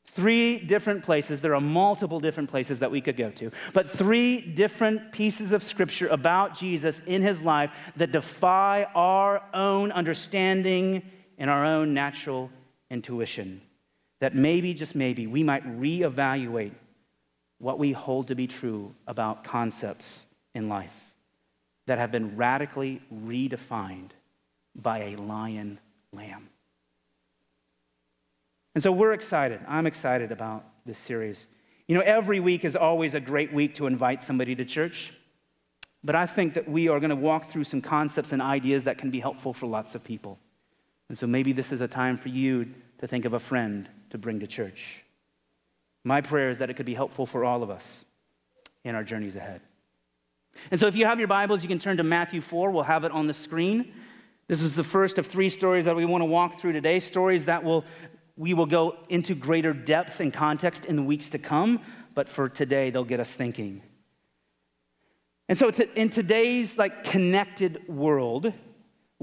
three 0.09 0.59
different 0.59 1.05
places. 1.05 1.41
There 1.41 1.55
are 1.55 1.63
multiple 1.63 2.21
different 2.21 2.51
places 2.51 2.81
that 2.81 2.91
we 2.91 3.01
could 3.01 3.17
go 3.17 3.31
to, 3.31 3.51
but 3.73 3.89
three 3.89 4.43
different 4.43 5.11
pieces 5.11 5.53
of 5.53 5.63
scripture 5.63 6.09
about 6.09 6.55
Jesus 6.55 7.01
in 7.07 7.23
his 7.23 7.41
life 7.41 7.71
that 7.97 8.13
defy 8.13 8.87
our 8.95 9.43
own 9.55 9.91
understanding 9.91 11.03
and 11.39 11.49
our 11.49 11.65
own 11.65 11.95
natural 11.95 12.51
intuition. 12.91 13.61
That 14.21 14.35
maybe, 14.35 14.75
just 14.75 14.95
maybe, 14.95 15.27
we 15.27 15.43
might 15.43 15.65
reevaluate 15.79 16.73
what 17.59 17.79
we 17.79 17.93
hold 17.93 18.29
to 18.29 18.35
be 18.35 18.47
true 18.47 18.95
about 19.07 19.45
concepts 19.45 20.27
in 20.55 20.69
life 20.69 21.15
that 21.87 21.99
have 21.99 22.11
been 22.11 22.37
radically 22.37 23.03
redefined 23.13 24.11
by 24.75 24.99
a 25.01 25.17
lion 25.17 25.79
lamb. 26.13 26.49
And 28.75 28.83
so 28.83 28.91
we're 28.91 29.13
excited. 29.13 29.61
I'm 29.69 29.87
excited 29.87 30.33
about 30.33 30.65
this 30.85 30.99
series. 30.99 31.49
You 31.87 31.95
know, 31.95 32.01
every 32.01 32.41
week 32.41 32.65
is 32.65 32.75
always 32.75 33.15
a 33.15 33.21
great 33.21 33.53
week 33.53 33.75
to 33.77 33.87
invite 33.87 34.25
somebody 34.25 34.55
to 34.57 34.65
church. 34.65 35.13
But 36.03 36.15
I 36.15 36.27
think 36.27 36.55
that 36.55 36.69
we 36.69 36.89
are 36.89 36.99
going 36.99 37.11
to 37.11 37.17
walk 37.17 37.51
through 37.51 37.65
some 37.65 37.81
concepts 37.81 38.33
and 38.33 38.43
ideas 38.43 38.85
that 38.85 38.99
can 38.99 39.11
be 39.11 39.21
helpful 39.21 39.55
for 39.55 39.67
lots 39.67 39.95
of 39.95 40.03
people. 40.03 40.39
And 41.09 41.19
so 41.19 41.27
maybe 41.27 41.53
this 41.53 41.73
is 41.73 41.81
a 41.81 41.89
time 41.89 42.17
for 42.17 42.29
you 42.29 42.67
to 42.99 43.07
think 43.07 43.25
of 43.25 43.33
a 43.33 43.39
friend 43.39 43.89
to 44.11 44.19
bring 44.19 44.41
to 44.41 44.47
church. 44.47 45.03
My 46.05 46.21
prayer 46.21 46.51
is 46.51 46.59
that 46.59 46.71
it 46.71 46.75
could 46.75 46.87
be 46.87 46.95
helpful 46.95 47.27
for 47.27 47.45
all 47.45 47.63
of 47.63 47.71
us 47.71 48.05
in 48.85 48.95
our 48.95 49.05
journeys 49.05 49.37
ahead. 49.37 49.61
And 50.71 50.79
so 50.79 50.87
if 50.87 50.95
you 50.95 51.07
have 51.07 51.19
your 51.19 51.29
Bibles, 51.29 51.63
you 51.63 51.69
can 51.69 51.79
turn 51.79 51.97
to 51.97 52.05
Matthew 52.05 52.41
4. 52.41 52.71
We'll 52.71 52.85
have 52.85 53.05
it 53.05 53.13
on 53.13 53.27
the 53.27 53.35
screen. 53.35 53.93
This 54.47 54.61
is 54.61 54.77
the 54.77 54.85
first 54.85 55.19
of 55.19 55.27
three 55.27 55.51
stories 55.51 55.87
that 55.87 55.97
we 55.97 56.05
want 56.05 56.23
to 56.23 56.27
walk 56.27 56.61
through 56.61 56.73
today, 56.73 57.01
stories 57.01 57.47
that 57.47 57.65
will 57.65 57.85
we 58.37 58.53
will 58.53 58.67
go 58.67 58.97
into 59.09 59.35
greater 59.35 59.73
depth 59.73 60.21
and 60.21 60.33
context 60.33 60.85
in 60.85 60.97
the 60.97 61.03
weeks 61.03 61.31
to 61.31 61.39
come, 61.39 61.81
but 62.15 62.29
for 62.29 62.49
today, 62.49 62.91
they'll 62.91 63.05
get 63.05 63.21
us 63.21 63.33
thinking. 63.33 63.83
And 65.49 65.57
so, 65.57 65.69
in 65.95 66.11
today's 66.11 66.77
like 66.77 67.05
connected 67.05 67.87
world, 67.89 68.53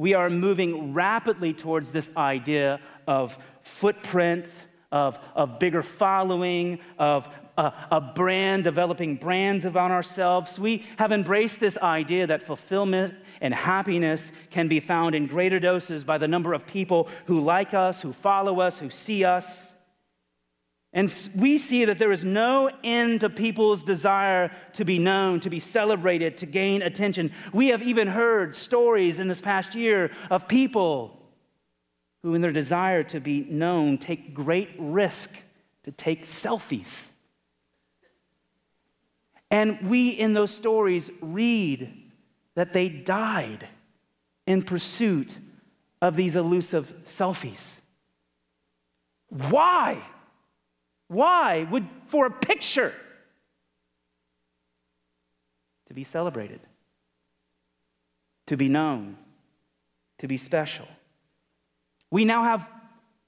we 0.02 0.16
are 0.16 0.32
moving 0.32 0.96
rapidly 0.96 1.54
towards 1.54 1.92
this 1.92 2.10
idea 2.18 2.80
of 3.06 3.38
footprint, 3.62 4.52
of, 4.92 5.20
of 5.36 5.60
bigger 5.60 5.84
following, 5.84 6.80
of 6.98 7.30
a, 7.56 7.72
a 7.92 8.02
brand, 8.02 8.64
developing 8.64 9.16
brands 9.16 9.64
about 9.64 9.92
ourselves. 9.92 10.58
We 10.58 10.88
have 10.98 11.12
embraced 11.12 11.60
this 11.60 11.78
idea 11.78 12.26
that 12.26 12.42
fulfillment 12.42 13.14
and 13.42 13.54
happiness 13.54 14.32
can 14.50 14.68
be 14.68 14.80
found 14.80 15.14
in 15.14 15.28
greater 15.28 15.60
doses 15.60 16.04
by 16.04 16.18
the 16.18 16.28
number 16.28 16.56
of 16.56 16.66
people 16.66 17.08
who 17.26 17.40
like 17.40 17.76
us, 17.76 18.02
who 18.02 18.12
follow 18.12 18.60
us, 18.60 18.80
who 18.80 18.90
see 18.90 19.24
us. 19.24 19.76
And 20.94 21.14
we 21.36 21.58
see 21.58 21.86
that 21.86 22.00
there 22.00 22.12
is 22.12 22.26
no 22.26 22.70
end 22.84 23.22
to 23.22 23.30
people's 23.30 23.82
desire 23.82 24.52
to 24.74 24.84
be 24.84 25.00
known, 25.00 25.40
to 25.40 25.50
be 25.50 25.60
celebrated, 25.60 26.38
to 26.40 26.46
gain 26.46 26.82
attention. 26.82 27.32
We 27.54 27.70
have 27.70 27.82
even 27.82 28.10
heard 28.10 28.56
stories 28.56 29.18
in 29.18 29.30
this 29.30 29.40
past 29.40 29.74
year 29.74 30.12
of 30.30 30.50
people 30.50 31.18
who, 32.24 32.36
in 32.36 32.42
their 32.42 32.52
desire 32.52 33.04
to 33.04 33.22
be 33.22 33.46
known, 33.50 33.98
take 33.98 34.34
great 34.34 34.70
risk 34.78 35.32
to 35.84 35.92
take 35.92 36.26
selfies. 36.26 37.08
And 39.50 39.90
we, 39.90 40.10
in 40.10 40.34
those 40.34 40.52
stories, 40.52 41.10
read 41.22 42.12
that 42.56 42.74
they 42.74 42.90
died 42.90 43.68
in 44.46 44.62
pursuit 44.62 45.38
of 46.02 46.16
these 46.18 46.36
elusive 46.36 46.94
selfies. 47.06 47.80
Why? 49.30 50.04
Why 51.12 51.68
would, 51.70 51.90
for 52.06 52.26
a 52.26 52.32
picture, 52.32 52.94
to 55.88 55.94
be 55.94 56.06
celebrated, 56.06 56.62
to 58.48 58.56
be 58.56 58.70
known, 58.70 59.18
to 60.20 60.28
be 60.30 60.38
special? 60.38 60.88
We 62.12 62.24
now 62.24 62.46
have 62.46 62.70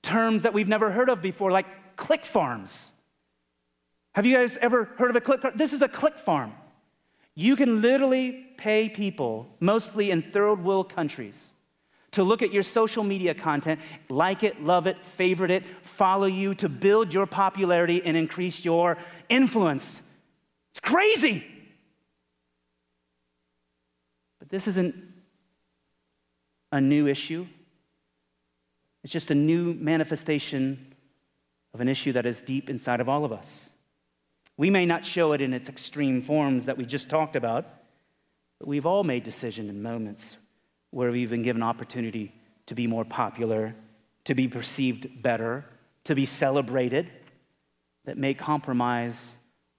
terms 0.01 0.43
that 0.43 0.53
we've 0.53 0.69
never 0.69 0.91
heard 0.91 1.09
of 1.09 1.21
before, 1.21 1.51
like 1.51 1.97
click 1.97 2.23
farms. 2.23 2.93
Have 4.15 4.25
you 4.25 4.37
guys 4.37 4.57
ever 4.61 4.85
heard 4.85 5.09
of 5.09 5.17
a 5.17 5.21
click 5.21 5.41
farm? 5.41 5.55
This 5.57 5.73
is 5.73 5.81
a 5.81 5.89
click 5.89 6.17
farm. 6.17 6.53
You 7.35 7.57
can 7.57 7.81
literally 7.81 8.47
pay 8.55 8.87
people, 8.87 9.47
mostly 9.59 10.09
in 10.09 10.31
third 10.31 10.63
world 10.63 10.95
countries, 10.95 11.52
to 12.13 12.23
look 12.23 12.41
at 12.41 12.53
your 12.53 12.63
social 12.63 13.03
media 13.03 13.33
content, 13.33 13.79
like 14.09 14.43
it, 14.43 14.63
love 14.63 14.87
it, 14.87 15.03
favorite 15.03 15.51
it, 15.51 15.63
follow 15.81 16.25
you, 16.25 16.55
to 16.55 16.69
build 16.69 17.13
your 17.13 17.25
popularity 17.25 18.01
and 18.03 18.15
increase 18.15 18.63
your 18.63 18.97
influence. 19.29 20.01
It's 20.71 20.79
crazy. 20.79 21.43
But 24.39 24.49
this 24.49 24.67
isn't 24.67 24.95
a 26.71 26.81
new 26.81 27.07
issue, 27.07 27.45
it's 29.03 29.13
just 29.13 29.31
a 29.31 29.35
new 29.35 29.73
manifestation 29.73 30.95
of 31.73 31.81
an 31.81 31.89
issue 31.89 32.13
that 32.13 32.25
is 32.25 32.41
deep 32.41 32.69
inside 32.69 33.01
of 33.01 33.09
all 33.09 33.25
of 33.25 33.31
us. 33.31 33.71
We 34.55 34.69
may 34.69 34.85
not 34.85 35.03
show 35.03 35.33
it 35.33 35.41
in 35.41 35.53
its 35.53 35.67
extreme 35.67 36.21
forms 36.21 36.65
that 36.65 36.77
we 36.77 36.85
just 36.85 37.09
talked 37.09 37.35
about, 37.35 37.67
but 38.59 38.67
we've 38.67 38.85
all 38.85 39.03
made 39.03 39.23
decisions 39.23 39.69
in 39.69 39.81
moments 39.81 40.37
where 40.93 41.11
we've 41.11 41.31
been 41.31 41.41
given 41.41 41.63
opportunity 41.63 42.31
to 42.67 42.75
be 42.75 42.85
more 42.85 43.03
popular, 43.03 43.73
to 44.25 44.35
be 44.35 44.47
perceived 44.47 45.21
better, 45.23 45.65
to 46.03 46.13
be 46.13 46.25
celebrated, 46.25 47.09
that 48.05 48.17
may 48.17 48.33
compromise 48.33 49.35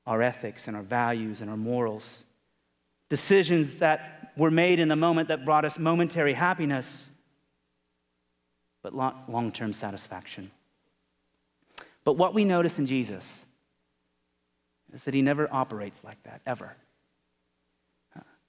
our 0.06 0.20
ethics 0.20 0.66
and 0.66 0.76
our 0.76 0.82
values 0.82 1.40
and 1.40 1.48
our 1.48 1.56
morals. 1.56 2.24
Decisions 3.08 3.76
that 3.76 4.32
were 4.36 4.50
made 4.50 4.80
in 4.80 4.88
the 4.88 4.96
moment 4.96 5.28
that 5.28 5.44
brought 5.44 5.64
us 5.64 5.78
momentary 5.78 6.32
happiness, 6.32 7.10
but 8.82 8.92
long 8.94 9.52
term 9.52 9.72
satisfaction. 9.72 10.50
But 12.02 12.14
what 12.14 12.34
we 12.34 12.44
notice 12.44 12.78
in 12.78 12.86
Jesus 12.86 13.40
is 14.92 15.04
that 15.04 15.14
he 15.14 15.22
never 15.22 15.48
operates 15.52 16.02
like 16.02 16.20
that, 16.24 16.40
ever. 16.44 16.74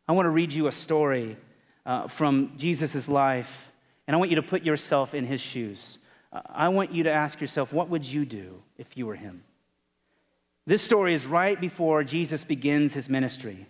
I 0.08 0.12
want 0.14 0.26
to 0.26 0.32
read 0.32 0.52
you 0.52 0.68
a 0.68 0.72
story 0.72 1.38
uh, 1.86 2.08
from 2.08 2.54
Jesus' 2.58 3.08
life, 3.08 3.72
and 4.08 4.16
I 4.16 4.18
want 4.18 4.32
you 4.32 4.36
to 4.38 4.44
put 4.44 4.64
yourself 4.64 5.14
in 5.14 5.26
his 5.26 5.42
shoes. 5.42 5.98
Uh, 6.32 6.42
I 6.50 6.70
want 6.70 6.92
you 6.92 7.04
to 7.04 7.12
ask 7.12 7.40
yourself, 7.40 7.72
what 7.72 7.90
would 7.90 8.06
you 8.06 8.26
do 8.26 8.62
if 8.78 8.98
you 8.98 9.06
were 9.06 9.16
him? 9.16 9.44
This 10.68 10.82
story 10.82 11.14
is 11.14 11.26
right 11.26 11.60
before 11.60 12.04
Jesus 12.04 12.44
begins 12.44 12.94
his 12.94 13.08
ministry. 13.08 13.68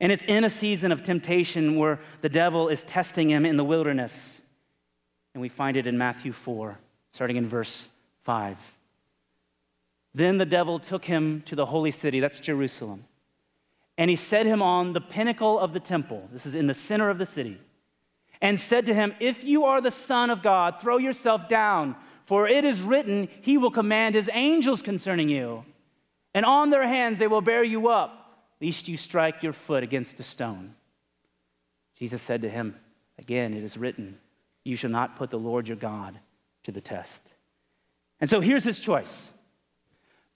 And 0.00 0.12
it's 0.12 0.24
in 0.24 0.44
a 0.44 0.50
season 0.50 0.92
of 0.92 1.02
temptation 1.02 1.76
where 1.76 2.00
the 2.20 2.28
devil 2.28 2.68
is 2.68 2.84
testing 2.84 3.30
him 3.30 3.44
in 3.44 3.56
the 3.56 3.64
wilderness. 3.64 4.40
And 5.34 5.40
we 5.40 5.48
find 5.48 5.76
it 5.76 5.86
in 5.86 5.98
Matthew 5.98 6.32
4, 6.32 6.78
starting 7.12 7.36
in 7.36 7.48
verse 7.48 7.88
5. 8.24 8.56
Then 10.14 10.38
the 10.38 10.46
devil 10.46 10.78
took 10.78 11.04
him 11.04 11.42
to 11.46 11.54
the 11.54 11.66
holy 11.66 11.90
city, 11.90 12.20
that's 12.20 12.40
Jerusalem, 12.40 13.04
and 13.98 14.08
he 14.08 14.16
set 14.16 14.46
him 14.46 14.62
on 14.62 14.92
the 14.92 15.00
pinnacle 15.00 15.58
of 15.58 15.72
the 15.72 15.80
temple. 15.80 16.28
This 16.32 16.46
is 16.46 16.54
in 16.54 16.68
the 16.68 16.74
center 16.74 17.10
of 17.10 17.18
the 17.18 17.26
city. 17.26 17.60
And 18.40 18.58
said 18.58 18.86
to 18.86 18.94
him, 18.94 19.12
If 19.18 19.42
you 19.42 19.64
are 19.64 19.80
the 19.80 19.90
Son 19.90 20.30
of 20.30 20.40
God, 20.40 20.80
throw 20.80 20.98
yourself 20.98 21.48
down, 21.48 21.96
for 22.24 22.48
it 22.48 22.64
is 22.64 22.80
written, 22.80 23.28
He 23.42 23.58
will 23.58 23.72
command 23.72 24.14
His 24.14 24.30
angels 24.32 24.80
concerning 24.80 25.28
you, 25.28 25.64
and 26.32 26.46
on 26.46 26.70
their 26.70 26.86
hands 26.86 27.18
they 27.18 27.26
will 27.26 27.40
bear 27.40 27.64
you 27.64 27.88
up, 27.88 28.46
lest 28.62 28.86
you 28.86 28.96
strike 28.96 29.42
your 29.42 29.52
foot 29.52 29.82
against 29.82 30.20
a 30.20 30.22
stone. 30.22 30.74
Jesus 31.96 32.22
said 32.22 32.42
to 32.42 32.48
him, 32.48 32.76
Again, 33.18 33.52
it 33.52 33.64
is 33.64 33.76
written, 33.76 34.18
You 34.64 34.76
shall 34.76 34.90
not 34.90 35.16
put 35.16 35.30
the 35.30 35.38
Lord 35.38 35.66
your 35.66 35.76
God 35.76 36.20
to 36.62 36.70
the 36.70 36.80
test. 36.80 37.32
And 38.20 38.30
so 38.30 38.38
here's 38.38 38.62
his 38.62 38.78
choice 38.78 39.32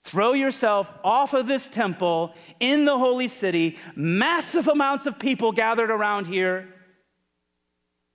Throw 0.03 0.33
yourself 0.33 0.91
off 1.03 1.33
of 1.33 1.47
this 1.47 1.65
temple 1.65 2.33
in 2.59 2.85
the 2.85 2.97
holy 2.97 3.29
city, 3.29 3.77
massive 3.95 4.67
amounts 4.67 5.05
of 5.05 5.17
people 5.17 5.53
gathered 5.53 5.89
around 5.89 6.27
here. 6.27 6.67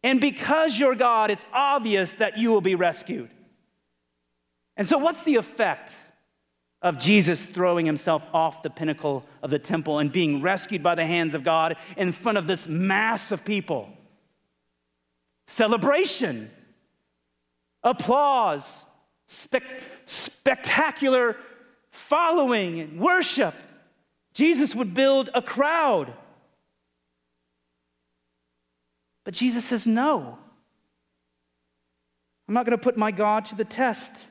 And 0.03 0.21
because 0.21 0.79
you're 0.79 0.95
God, 0.95 1.31
it's 1.31 1.47
obvious 1.53 2.13
that 2.13 2.37
you 2.37 2.51
will 2.51 2.61
be 2.61 2.75
rescued. 2.75 3.31
And 4.77 4.87
so, 4.87 4.99
what's 4.99 5.23
the 5.23 5.37
effect 5.37 5.95
of 6.83 6.99
Jesus 6.99 7.43
throwing 7.43 7.87
himself 7.87 8.23
off 8.33 8.63
the 8.63 8.71
pinnacle 8.71 9.25
of 9.43 9.51
the 9.51 9.59
temple 9.59 9.99
and 9.99 10.13
being 10.13 10.43
rescued 10.43 10.83
by 10.83 10.95
the 10.95 11.07
hands 11.07 11.35
of 11.35 11.43
God 11.43 11.77
in 11.97 12.13
front 12.13 12.39
of 12.39 12.47
this 12.47 12.69
mass 12.69 13.33
of 13.33 13.45
people? 13.45 13.89
Celebration, 15.47 16.51
applause, 17.83 18.85
spe- 19.27 19.57
spectacular 20.07 21.37
following 21.99 22.81
and 22.81 23.01
worship. 23.01 23.55
Jesus 24.33 24.75
would 24.75 24.95
build 24.95 25.31
a 25.35 25.43
crowd. 25.43 26.13
But 29.25 29.35
Jesus 29.35 29.65
says, 29.65 29.87
No. 29.87 30.39
I'm 32.47 32.55
not 32.55 32.65
going 32.65 32.79
to 32.79 32.83
put 32.83 32.97
my 32.97 33.11
God 33.11 33.45
to 33.47 33.57
the 33.57 33.65
test. 33.65 34.25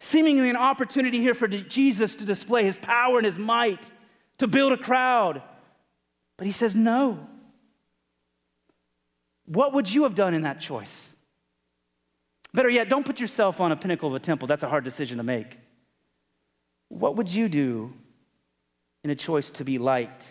Seemingly 0.00 0.50
an 0.50 0.56
opportunity 0.56 1.20
here 1.20 1.34
for 1.34 1.46
Jesus 1.46 2.16
to 2.16 2.24
display 2.24 2.64
his 2.64 2.78
power 2.78 3.18
and 3.18 3.26
his 3.26 3.38
might, 3.38 3.90
to 4.38 4.48
build 4.48 4.72
a 4.72 4.76
crowd. 4.76 5.42
But 6.36 6.46
he 6.46 6.52
says, 6.52 6.74
No. 6.74 7.26
What 9.44 9.72
would 9.74 9.92
you 9.92 10.02
have 10.02 10.14
done 10.16 10.34
in 10.34 10.42
that 10.42 10.60
choice? 10.60 11.14
Better 12.52 12.70
yet, 12.70 12.88
don't 12.88 13.06
put 13.06 13.20
yourself 13.20 13.60
on 13.60 13.70
a 13.70 13.76
pinnacle 13.76 14.08
of 14.08 14.14
a 14.14 14.18
temple. 14.18 14.48
That's 14.48 14.62
a 14.62 14.68
hard 14.68 14.82
decision 14.82 15.18
to 15.18 15.22
make. 15.22 15.58
What 16.88 17.16
would 17.16 17.30
you 17.30 17.48
do 17.48 17.92
in 19.04 19.10
a 19.10 19.14
choice 19.14 19.50
to 19.52 19.64
be 19.64 19.78
liked, 19.78 20.26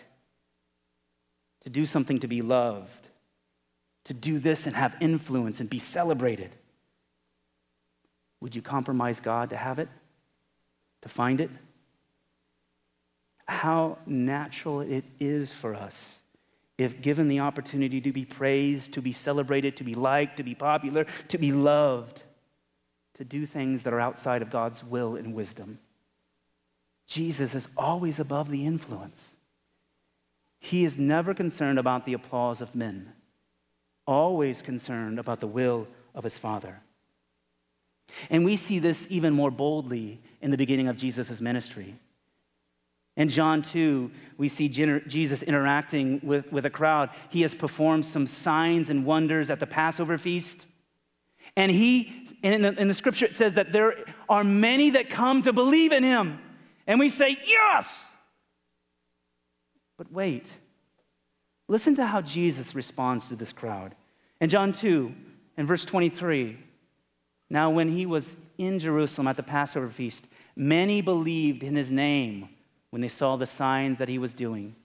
to 1.64 1.70
do 1.70 1.86
something 1.86 2.20
to 2.20 2.28
be 2.28 2.42
loved, 2.42 3.08
to 4.04 4.14
do 4.14 4.38
this 4.38 4.66
and 4.66 4.76
have 4.76 4.96
influence 5.00 5.60
and 5.60 5.68
be 5.68 5.78
celebrated? 5.78 6.50
Would 8.40 8.54
you 8.54 8.62
compromise 8.62 9.20
God 9.20 9.50
to 9.50 9.56
have 9.56 9.78
it, 9.78 9.88
to 11.02 11.08
find 11.08 11.40
it? 11.40 11.50
How 13.48 13.98
natural 14.06 14.80
it 14.80 15.04
is 15.20 15.52
for 15.52 15.74
us 15.74 16.20
if 16.78 17.00
given 17.00 17.28
the 17.28 17.40
opportunity 17.40 18.00
to 18.02 18.12
be 18.12 18.24
praised, 18.24 18.92
to 18.92 19.02
be 19.02 19.12
celebrated, 19.12 19.76
to 19.76 19.84
be 19.84 19.94
liked, 19.94 20.36
to 20.36 20.42
be 20.42 20.54
popular, 20.54 21.06
to 21.28 21.38
be 21.38 21.52
loved, 21.52 22.22
to 23.14 23.24
do 23.24 23.46
things 23.46 23.82
that 23.82 23.94
are 23.94 24.00
outside 24.00 24.42
of 24.42 24.50
God's 24.50 24.84
will 24.84 25.16
and 25.16 25.34
wisdom. 25.34 25.78
Jesus 27.06 27.54
is 27.54 27.68
always 27.76 28.18
above 28.18 28.50
the 28.50 28.66
influence. 28.66 29.30
He 30.58 30.84
is 30.84 30.98
never 30.98 31.34
concerned 31.34 31.78
about 31.78 32.04
the 32.04 32.12
applause 32.12 32.60
of 32.60 32.74
men, 32.74 33.12
always 34.06 34.62
concerned 34.62 35.18
about 35.18 35.40
the 35.40 35.46
will 35.46 35.86
of 36.14 36.24
his 36.24 36.38
Father. 36.38 36.80
And 38.30 38.44
we 38.44 38.56
see 38.56 38.78
this 38.78 39.06
even 39.10 39.32
more 39.32 39.50
boldly 39.50 40.20
in 40.40 40.50
the 40.50 40.56
beginning 40.56 40.88
of 40.88 40.96
Jesus' 40.96 41.40
ministry. 41.40 41.96
In 43.16 43.28
John 43.28 43.62
2, 43.62 44.10
we 44.36 44.48
see 44.48 44.68
Jesus 44.68 45.42
interacting 45.42 46.20
with, 46.22 46.50
with 46.52 46.66
a 46.66 46.70
crowd. 46.70 47.10
He 47.30 47.42
has 47.42 47.54
performed 47.54 48.04
some 48.04 48.26
signs 48.26 48.90
and 48.90 49.06
wonders 49.06 49.48
at 49.48 49.58
the 49.58 49.66
Passover 49.66 50.18
feast. 50.18 50.66
And 51.56 51.72
he, 51.72 52.26
in 52.42 52.62
the, 52.62 52.74
in 52.74 52.88
the 52.88 52.94
scripture, 52.94 53.24
it 53.24 53.34
says 53.34 53.54
that 53.54 53.72
there 53.72 53.94
are 54.28 54.44
many 54.44 54.90
that 54.90 55.08
come 55.08 55.42
to 55.44 55.52
believe 55.52 55.92
in 55.92 56.04
him. 56.04 56.38
And 56.86 57.00
we 57.00 57.08
say, 57.08 57.36
Yes! 57.46 58.10
But 59.96 60.12
wait. 60.12 60.50
Listen 61.68 61.96
to 61.96 62.06
how 62.06 62.20
Jesus 62.20 62.74
responds 62.74 63.28
to 63.28 63.36
this 63.36 63.52
crowd. 63.52 63.94
In 64.40 64.48
John 64.48 64.72
2, 64.72 65.12
in 65.56 65.66
verse 65.66 65.84
23, 65.84 66.58
now 67.50 67.70
when 67.70 67.90
he 67.90 68.06
was 68.06 68.36
in 68.58 68.78
Jerusalem 68.78 69.26
at 69.26 69.36
the 69.36 69.42
Passover 69.42 69.88
feast, 69.88 70.28
many 70.54 71.00
believed 71.00 71.62
in 71.62 71.74
his 71.74 71.90
name 71.90 72.48
when 72.90 73.02
they 73.02 73.08
saw 73.08 73.36
the 73.36 73.46
signs 73.46 73.98
that 73.98 74.08
he 74.08 74.18
was 74.18 74.32
doing. 74.32 74.76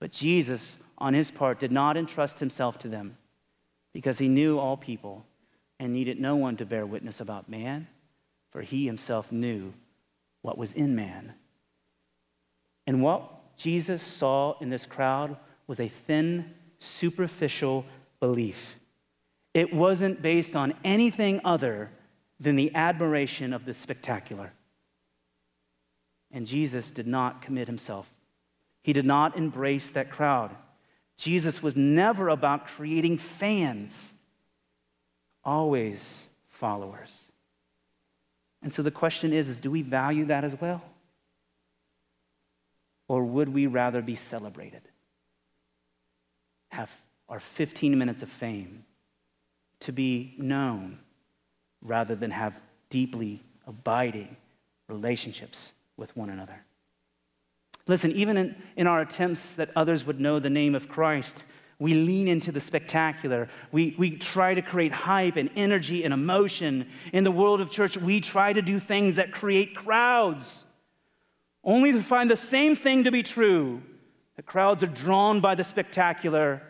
But 0.00 0.10
Jesus, 0.10 0.78
on 0.98 1.14
his 1.14 1.30
part, 1.30 1.58
did 1.58 1.72
not 1.72 1.96
entrust 1.96 2.40
himself 2.40 2.78
to 2.80 2.88
them 2.88 3.18
because 3.92 4.18
he 4.18 4.28
knew 4.28 4.58
all 4.58 4.76
people 4.76 5.26
and 5.78 5.92
needed 5.92 6.18
no 6.18 6.36
one 6.36 6.56
to 6.56 6.64
bear 6.64 6.86
witness 6.86 7.20
about 7.20 7.48
man, 7.48 7.88
for 8.50 8.62
he 8.62 8.86
himself 8.86 9.32
knew 9.32 9.74
what 10.40 10.56
was 10.58 10.72
in 10.72 10.94
man. 10.94 11.34
And 12.86 13.02
what 13.02 13.56
Jesus 13.56 14.02
saw 14.02 14.58
in 14.60 14.70
this 14.70 14.86
crowd 14.86 15.36
was 15.66 15.80
a 15.80 15.88
thin, 15.88 16.52
superficial 16.78 17.84
belief. 18.20 18.76
It 19.54 19.72
wasn't 19.72 20.22
based 20.22 20.56
on 20.56 20.74
anything 20.82 21.40
other 21.44 21.90
than 22.40 22.56
the 22.56 22.74
admiration 22.74 23.52
of 23.52 23.64
the 23.64 23.74
spectacular. 23.74 24.52
And 26.32 26.46
Jesus 26.46 26.90
did 26.90 27.06
not 27.06 27.42
commit 27.42 27.68
himself, 27.68 28.12
he 28.82 28.92
did 28.92 29.06
not 29.06 29.36
embrace 29.36 29.90
that 29.90 30.10
crowd. 30.10 30.56
Jesus 31.16 31.62
was 31.62 31.76
never 31.76 32.30
about 32.30 32.66
creating 32.66 33.18
fans, 33.18 34.14
always 35.44 36.26
followers. 36.48 37.12
And 38.62 38.72
so 38.72 38.82
the 38.82 38.90
question 38.90 39.32
is, 39.32 39.48
is 39.48 39.60
do 39.60 39.70
we 39.70 39.82
value 39.82 40.24
that 40.26 40.42
as 40.42 40.60
well? 40.60 40.82
Or 43.12 43.26
would 43.26 43.50
we 43.50 43.66
rather 43.66 44.00
be 44.00 44.14
celebrated? 44.14 44.80
Have 46.70 46.90
our 47.28 47.40
15 47.40 47.98
minutes 47.98 48.22
of 48.22 48.30
fame 48.30 48.86
to 49.80 49.92
be 49.92 50.34
known 50.38 50.98
rather 51.82 52.14
than 52.14 52.30
have 52.30 52.58
deeply 52.88 53.42
abiding 53.66 54.34
relationships 54.88 55.72
with 55.98 56.16
one 56.16 56.30
another. 56.30 56.64
Listen, 57.86 58.12
even 58.12 58.38
in, 58.38 58.56
in 58.76 58.86
our 58.86 59.02
attempts 59.02 59.56
that 59.56 59.68
others 59.76 60.06
would 60.06 60.18
know 60.18 60.38
the 60.38 60.48
name 60.48 60.74
of 60.74 60.88
Christ, 60.88 61.44
we 61.78 61.92
lean 61.92 62.28
into 62.28 62.50
the 62.50 62.60
spectacular. 62.60 63.50
We, 63.72 63.94
we 63.98 64.16
try 64.16 64.54
to 64.54 64.62
create 64.62 64.92
hype 64.92 65.36
and 65.36 65.50
energy 65.54 66.02
and 66.02 66.14
emotion. 66.14 66.88
In 67.12 67.24
the 67.24 67.30
world 67.30 67.60
of 67.60 67.68
church, 67.68 67.98
we 67.98 68.22
try 68.22 68.54
to 68.54 68.62
do 68.62 68.80
things 68.80 69.16
that 69.16 69.32
create 69.32 69.76
crowds 69.76 70.64
only 71.64 71.92
to 71.92 72.02
find 72.02 72.30
the 72.30 72.36
same 72.36 72.74
thing 72.74 73.04
to 73.04 73.10
be 73.10 73.22
true. 73.22 73.82
The 74.36 74.42
crowds 74.42 74.82
are 74.82 74.88
drawn 74.88 75.40
by 75.40 75.54
the 75.54 75.64
spectacular, 75.64 76.62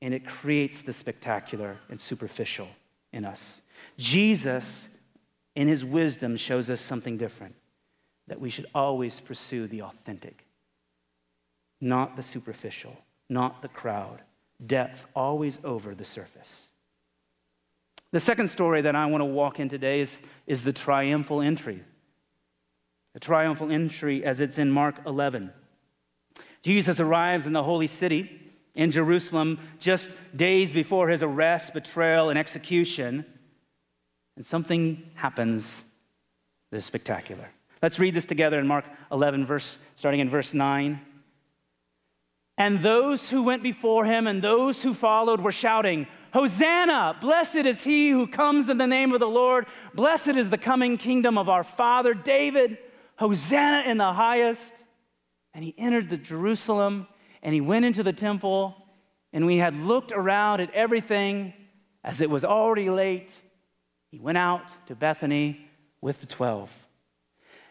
and 0.00 0.14
it 0.14 0.26
creates 0.26 0.82
the 0.82 0.92
spectacular 0.92 1.78
and 1.88 2.00
superficial 2.00 2.68
in 3.12 3.24
us. 3.24 3.62
Jesus, 3.96 4.88
in 5.54 5.68
his 5.68 5.84
wisdom, 5.84 6.36
shows 6.36 6.68
us 6.70 6.80
something 6.80 7.16
different 7.16 7.54
that 8.26 8.40
we 8.40 8.50
should 8.50 8.66
always 8.74 9.20
pursue 9.20 9.66
the 9.66 9.82
authentic, 9.82 10.46
not 11.80 12.16
the 12.16 12.22
superficial, 12.22 12.96
not 13.28 13.62
the 13.62 13.68
crowd. 13.68 14.22
Depth 14.64 15.06
always 15.14 15.58
over 15.64 15.94
the 15.94 16.04
surface. 16.04 16.68
The 18.12 18.20
second 18.20 18.48
story 18.48 18.80
that 18.82 18.94
I 18.94 19.06
want 19.06 19.22
to 19.22 19.26
walk 19.26 19.58
in 19.58 19.68
today 19.68 20.00
is, 20.00 20.22
is 20.46 20.62
the 20.62 20.72
triumphal 20.72 21.42
entry 21.42 21.82
the 23.14 23.20
triumphal 23.20 23.70
entry 23.70 24.24
as 24.24 24.40
it's 24.40 24.58
in 24.58 24.70
Mark 24.70 24.96
11. 25.06 25.52
Jesus 26.62 27.00
arrives 27.00 27.46
in 27.46 27.52
the 27.52 27.62
holy 27.62 27.86
city 27.86 28.40
in 28.74 28.90
Jerusalem 28.90 29.58
just 29.78 30.10
days 30.34 30.72
before 30.72 31.08
his 31.08 31.22
arrest, 31.22 31.72
betrayal, 31.72 32.28
and 32.28 32.38
execution, 32.38 33.24
and 34.36 34.44
something 34.44 35.10
happens 35.14 35.84
that 36.70 36.78
is 36.78 36.84
spectacular. 36.84 37.48
Let's 37.80 37.98
read 37.98 38.14
this 38.14 38.26
together 38.26 38.58
in 38.58 38.66
Mark 38.66 38.84
11, 39.12 39.46
verse, 39.46 39.78
starting 39.94 40.20
in 40.20 40.28
verse 40.28 40.54
9. 40.54 41.00
And 42.56 42.80
those 42.80 43.30
who 43.30 43.42
went 43.42 43.62
before 43.62 44.04
him 44.04 44.26
and 44.26 44.42
those 44.42 44.82
who 44.82 44.94
followed 44.94 45.40
were 45.40 45.52
shouting, 45.52 46.06
Hosanna! 46.32 47.16
Blessed 47.20 47.56
is 47.56 47.84
he 47.84 48.10
who 48.10 48.26
comes 48.26 48.68
in 48.68 48.78
the 48.78 48.86
name 48.86 49.12
of 49.12 49.20
the 49.20 49.28
Lord. 49.28 49.66
Blessed 49.92 50.28
is 50.28 50.50
the 50.50 50.58
coming 50.58 50.96
kingdom 50.96 51.38
of 51.38 51.48
our 51.48 51.62
father 51.62 52.14
David. 52.14 52.78
Hosanna 53.16 53.88
in 53.88 53.98
the 53.98 54.12
highest. 54.12 54.72
And 55.52 55.64
he 55.64 55.74
entered 55.78 56.10
the 56.10 56.16
Jerusalem 56.16 57.06
and 57.42 57.54
he 57.54 57.60
went 57.60 57.84
into 57.84 58.02
the 58.02 58.12
temple. 58.12 58.76
And 59.32 59.46
we 59.46 59.56
had 59.56 59.74
looked 59.74 60.12
around 60.12 60.60
at 60.60 60.72
everything 60.72 61.52
as 62.02 62.20
it 62.20 62.30
was 62.30 62.44
already 62.44 62.90
late. 62.90 63.30
He 64.10 64.18
went 64.18 64.38
out 64.38 64.62
to 64.86 64.94
Bethany 64.94 65.66
with 66.00 66.20
the 66.20 66.26
twelve. 66.26 66.72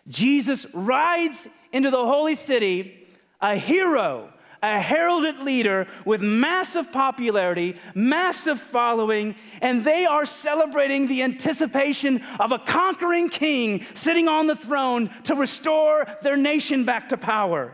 Jesus 0.08 0.66
rides 0.74 1.48
into 1.72 1.90
the 1.90 2.06
holy 2.06 2.36
city, 2.36 3.08
a 3.40 3.56
hero 3.56 4.34
a 4.64 4.80
heralded 4.80 5.40
leader 5.40 5.86
with 6.06 6.22
massive 6.22 6.90
popularity, 6.92 7.76
massive 7.94 8.60
following, 8.60 9.36
and 9.62 9.84
they 9.84 10.06
are 10.06 10.26
celebrating 10.26 11.08
the 11.08 11.22
anticipation 11.22 12.24
of 12.40 12.54
a 12.54 12.60
conquering 12.60 13.28
king 13.28 13.86
sitting 13.94 14.30
on 14.30 14.48
the 14.48 14.56
throne 14.56 15.10
to 15.26 15.36
restore 15.36 16.08
their 16.22 16.38
nation 16.38 16.86
back 16.86 17.10
to 17.10 17.18
power. 17.18 17.74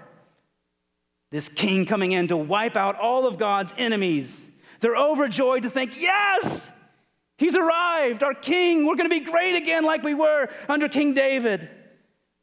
This 1.32 1.47
king 1.47 1.86
coming 1.86 2.12
in 2.12 2.28
to 2.30 2.38
wipe 2.38 2.75
out 2.75 2.99
all 2.99 3.28
of 3.28 3.38
God's 3.38 3.71
enemies. 3.78 4.49
They're 4.80 4.97
overjoyed 4.97 5.62
to 5.63 5.69
think, 5.69 6.02
yes, 6.02 6.71
he's 7.38 7.56
arrived, 7.56 8.23
our 8.23 8.34
king. 8.34 8.88
We're 8.88 8.95
going 8.95 9.10
to 9.10 9.19
be 9.19 9.23
great 9.23 9.56
again 9.56 9.84
like 9.84 10.02
we 10.02 10.15
were 10.15 10.49
under 10.67 10.89
King 10.89 11.13
David. 11.13 11.69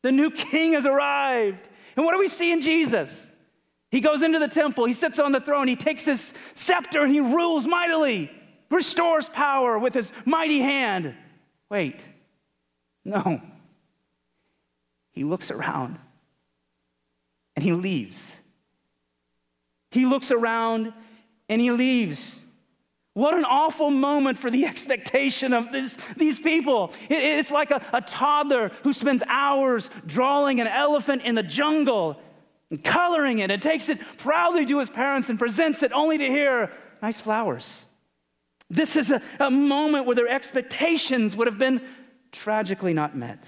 The 0.05 0.13
new 0.13 0.31
king 0.31 0.75
has 0.75 0.87
arrived. 0.87 1.69
And 1.97 2.05
what 2.05 2.13
do 2.13 2.21
we 2.21 2.29
see 2.29 2.53
in 2.53 2.61
Jesus? 2.61 3.26
He 3.97 4.03
goes 4.03 4.21
into 4.21 4.39
the 4.39 4.47
temple, 4.47 4.85
he 4.85 4.93
sits 4.93 5.19
on 5.19 5.33
the 5.33 5.41
throne, 5.41 5.69
he 5.69 5.75
takes 5.75 6.05
his 6.05 6.35
scepter 6.53 7.05
and 7.05 7.11
he 7.11 7.21
rules 7.21 7.65
mightily, 7.65 8.31
restores 8.71 9.31
power 9.31 9.79
with 9.79 9.95
his 9.95 10.13
mighty 10.27 10.59
hand. 10.59 11.15
Wait, 11.71 11.99
no. 13.07 13.41
He 15.13 15.25
looks 15.25 15.51
around 15.51 15.99
and 17.55 17.65
he 17.65 17.73
leaves. 17.73 18.33
He 19.91 20.05
looks 20.05 20.31
around 20.31 20.93
and 21.49 21.59
he 21.59 21.71
leaves. 21.71 22.43
What 23.15 23.33
an 23.33 23.47
awful 23.47 23.89
moment 23.89 24.37
for 24.37 24.51
the 24.51 24.67
expectation 24.73 25.55
of 25.55 25.73
this, 25.73 25.97
these 26.19 26.39
people. 26.39 26.93
It, 27.09 27.15
it's 27.15 27.51
like 27.51 27.71
a, 27.71 27.81
a 27.95 28.03
toddler 28.03 28.73
who 28.83 28.93
spends 28.93 29.23
hours 29.27 29.89
drawing 30.05 30.61
an 30.61 30.67
elephant 30.67 31.23
in 31.23 31.35
the 31.35 31.43
jungle 31.43 32.21
and 32.71 32.83
coloring 32.83 33.39
it 33.39 33.51
and 33.51 33.63
takes 33.63 33.89
it 33.89 33.99
proudly 34.19 34.67
to 34.67 34.79
his 34.79 34.91
parents 34.91 35.29
and 35.29 35.39
presents 35.39 35.83
it 35.83 35.93
only 35.93 36.19
to 36.19 36.27
hear 36.27 36.73
nice 37.03 37.21
flowers. 37.21 37.85
This 38.69 38.97
is 38.97 39.11
a, 39.11 39.23
a 39.39 39.51
moment 39.51 40.07
where 40.07 40.17
their 40.17 40.29
expectations 40.29 41.37
would 41.37 41.47
have 41.47 41.59
been 41.59 41.81
tragically 42.33 42.93
not 42.93 43.17
met. 43.17 43.45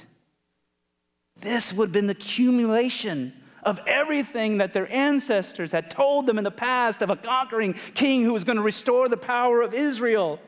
This 1.41 1.73
would 1.73 1.89
have 1.89 1.93
been 1.93 2.07
the 2.07 2.13
accumulation 2.13 3.33
of 3.63 3.81
everything 3.87 4.59
that 4.59 4.73
their 4.73 4.91
ancestors 4.93 5.73
had 5.73 5.91
told 5.91 6.27
them 6.27 6.39
in 6.39 6.45
the 6.45 6.51
past 6.51 7.03
of 7.03 7.11
a 7.11 7.17
conquering 7.17 7.75
king 7.95 8.25
who 8.25 8.33
was 8.33 8.45
going 8.45 8.57
to 8.57 8.63
restore 8.63 9.09
the 9.09 9.17
power 9.17 9.61
of 9.61 9.75
Israel. 9.75 10.41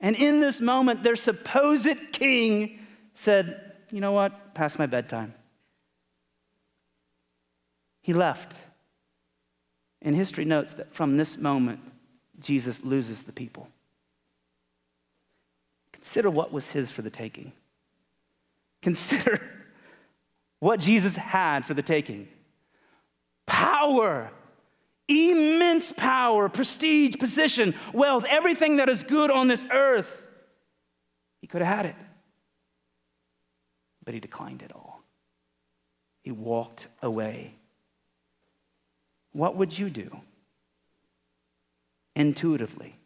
And 0.00 0.16
in 0.16 0.40
this 0.40 0.60
moment, 0.60 1.02
their 1.02 1.16
supposed 1.16 2.12
king 2.12 2.80
said, 3.14 3.72
You 3.90 4.00
know 4.00 4.12
what? 4.12 4.54
Past 4.54 4.78
my 4.78 4.86
bedtime. 4.86 5.34
He 8.02 8.12
left. 8.12 8.56
And 10.02 10.16
history 10.16 10.44
notes 10.44 10.74
that 10.74 10.92
from 10.92 11.16
this 11.16 11.38
moment, 11.38 11.80
Jesus 12.40 12.82
loses 12.82 13.22
the 13.22 13.32
people. 13.32 13.68
Consider 15.92 16.28
what 16.28 16.52
was 16.52 16.72
his 16.72 16.90
for 16.90 17.02
the 17.02 17.10
taking. 17.10 17.52
Consider 18.82 19.40
what 20.58 20.80
Jesus 20.80 21.16
had 21.16 21.64
for 21.64 21.74
the 21.74 21.82
taking 21.82 22.28
power, 23.46 24.30
immense 25.08 25.92
power, 25.92 26.48
prestige, 26.48 27.16
position, 27.18 27.74
wealth, 27.92 28.24
everything 28.28 28.76
that 28.76 28.88
is 28.88 29.02
good 29.02 29.30
on 29.30 29.46
this 29.46 29.64
earth. 29.70 30.26
He 31.40 31.46
could 31.46 31.60
have 31.60 31.76
had 31.76 31.86
it, 31.86 31.96
but 34.04 34.14
he 34.14 34.20
declined 34.20 34.62
it 34.62 34.72
all. 34.72 35.02
He 36.22 36.30
walked 36.30 36.86
away 37.02 37.54
what 39.32 39.56
would 39.56 39.76
you 39.76 39.90
do 39.90 40.20
intuitively 42.14 42.98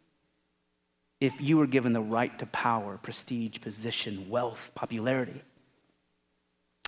if 1.19 1.41
you 1.41 1.57
were 1.57 1.67
given 1.67 1.93
the 1.93 2.01
right 2.01 2.37
to 2.39 2.45
power, 2.47 2.97
prestige, 2.97 3.59
position, 3.61 4.29
wealth, 4.29 4.71
popularity? 4.75 5.41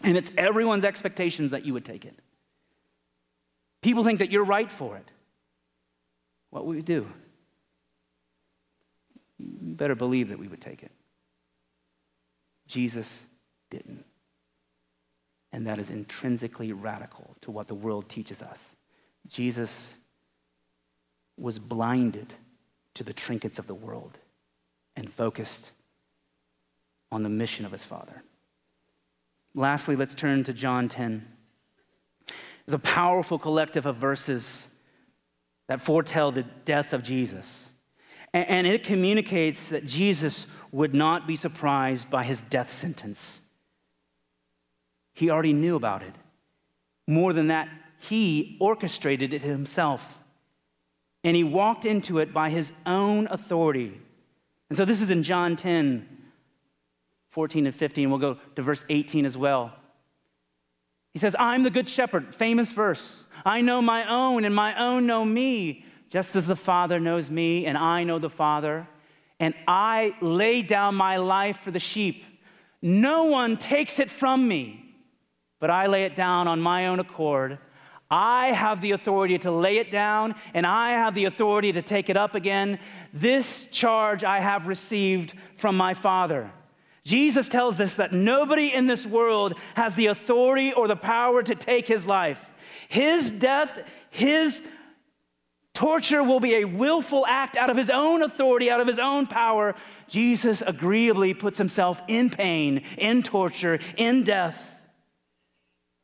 And 0.03 0.17
it's 0.17 0.31
everyone's 0.37 0.85
expectations 0.85 1.51
that 1.51 1.65
you 1.65 1.73
would 1.73 1.85
take 1.85 2.05
it. 2.05 2.17
People 3.81 4.03
think 4.03 4.19
that 4.19 4.31
you're 4.31 4.45
right 4.45 4.69
for 4.69 4.97
it. 4.97 5.11
What 6.49 6.65
would 6.65 6.75
we 6.75 6.81
do? 6.81 7.07
You 9.37 9.75
better 9.75 9.95
believe 9.95 10.29
that 10.29 10.39
we 10.39 10.47
would 10.47 10.61
take 10.61 10.83
it. 10.83 10.91
Jesus 12.67 13.23
didn't. 13.69 14.05
And 15.51 15.65
that 15.67 15.79
is 15.79 15.89
intrinsically 15.89 16.73
radical 16.73 17.35
to 17.41 17.51
what 17.51 17.67
the 17.67 17.73
world 17.73 18.09
teaches 18.09 18.41
us. 18.41 18.75
Jesus 19.27 19.93
was 21.37 21.59
blinded 21.59 22.33
to 22.95 23.03
the 23.03 23.13
trinkets 23.13 23.59
of 23.59 23.67
the 23.67 23.75
world 23.75 24.17
and 24.95 25.11
focused 25.11 25.71
on 27.11 27.23
the 27.23 27.29
mission 27.29 27.65
of 27.65 27.71
his 27.71 27.83
Father. 27.83 28.23
Lastly, 29.55 29.95
let's 29.95 30.15
turn 30.15 30.43
to 30.43 30.53
John 30.53 30.89
10. 30.89 31.25
It's 32.65 32.73
a 32.73 32.79
powerful 32.79 33.39
collective 33.39 33.85
of 33.85 33.95
verses 33.95 34.67
that 35.67 35.81
foretell 35.81 36.31
the 36.31 36.43
death 36.65 36.93
of 36.93 37.03
Jesus. 37.03 37.71
And 38.33 38.67
it 38.67 38.83
communicates 38.83 39.69
that 39.69 39.87
Jesus 39.87 40.45
would 40.71 40.93
not 40.93 41.25
be 41.25 41.35
surprised 41.35 42.11
by 42.11 42.23
his 42.23 42.41
death 42.41 42.71
sentence. 42.71 43.41
He 45.13 45.31
already 45.31 45.53
knew 45.53 45.75
about 45.75 46.03
it. 46.03 46.13
More 47.07 47.33
than 47.33 47.47
that, 47.47 47.69
he 47.99 48.57
orchestrated 48.59 49.33
it 49.33 49.41
himself. 49.41 50.19
And 51.23 51.35
he 51.35 51.43
walked 51.43 51.85
into 51.85 52.17
it 52.19 52.33
by 52.33 52.49
his 52.49 52.71
own 52.85 53.27
authority. 53.29 53.99
And 54.69 54.77
so 54.77 54.85
this 54.85 55.01
is 55.01 55.09
in 55.09 55.23
John 55.23 55.55
10, 55.55 56.07
14 57.31 57.65
and 57.65 57.75
15. 57.75 58.09
We'll 58.09 58.19
go 58.19 58.37
to 58.55 58.61
verse 58.61 58.85
18 58.89 59.25
as 59.25 59.37
well. 59.37 59.73
He 61.11 61.19
says, 61.19 61.35
I'm 61.37 61.63
the 61.63 61.69
good 61.69 61.89
shepherd, 61.89 62.33
famous 62.33 62.71
verse. 62.71 63.25
I 63.45 63.61
know 63.61 63.81
my 63.81 64.09
own, 64.09 64.45
and 64.45 64.55
my 64.55 64.79
own 64.79 65.05
know 65.05 65.25
me, 65.25 65.83
just 66.09 66.35
as 66.35 66.47
the 66.47 66.55
Father 66.55 66.99
knows 66.99 67.29
me, 67.29 67.65
and 67.65 67.77
I 67.77 68.03
know 68.03 68.19
the 68.19 68.29
Father. 68.29 68.87
And 69.39 69.53
I 69.67 70.15
lay 70.21 70.61
down 70.61 70.95
my 70.95 71.17
life 71.17 71.59
for 71.59 71.71
the 71.71 71.79
sheep. 71.79 72.23
No 72.81 73.25
one 73.25 73.57
takes 73.57 73.99
it 73.99 74.09
from 74.09 74.47
me, 74.47 74.95
but 75.59 75.69
I 75.69 75.87
lay 75.87 76.03
it 76.05 76.15
down 76.15 76.47
on 76.47 76.61
my 76.61 76.87
own 76.87 76.99
accord. 76.99 77.59
I 78.11 78.47
have 78.47 78.81
the 78.81 78.91
authority 78.91 79.37
to 79.39 79.51
lay 79.51 79.77
it 79.77 79.91
down, 79.91 80.33
and 80.53 80.65
I 80.65 80.91
have 80.91 81.13
the 81.13 81.25
authority 81.25 81.71
to 81.73 81.81
take 81.81 82.09
it 82.09 82.17
up 82.17 82.33
again. 82.33 82.79
This 83.13 83.67
charge 83.67 84.23
I 84.23 84.39
have 84.39 84.67
received 84.67 85.33
from 85.57 85.77
my 85.77 85.93
Father. 85.93 86.51
Jesus 87.03 87.47
tells 87.47 87.79
us 87.79 87.95
that 87.95 88.11
nobody 88.11 88.73
in 88.73 88.87
this 88.87 89.05
world 89.05 89.53
has 89.75 89.95
the 89.95 90.07
authority 90.07 90.73
or 90.73 90.87
the 90.87 90.95
power 90.95 91.43
to 91.43 91.55
take 91.55 91.87
his 91.87 92.07
life. 92.07 92.43
His 92.87 93.29
death, 93.29 93.79
his 94.09 94.63
torture 95.75 96.23
will 96.23 96.39
be 96.39 96.55
a 96.55 96.65
willful 96.65 97.25
act 97.27 97.57
out 97.57 97.69
of 97.69 97.77
his 97.77 97.91
own 97.91 98.23
authority, 98.23 98.71
out 98.71 98.81
of 98.81 98.87
his 98.87 98.99
own 98.99 99.27
power. 99.27 99.75
Jesus 100.07 100.63
agreeably 100.65 101.35
puts 101.35 101.59
himself 101.59 102.01
in 102.07 102.31
pain, 102.31 102.83
in 102.97 103.21
torture, 103.21 103.79
in 103.97 104.23
death 104.23 104.78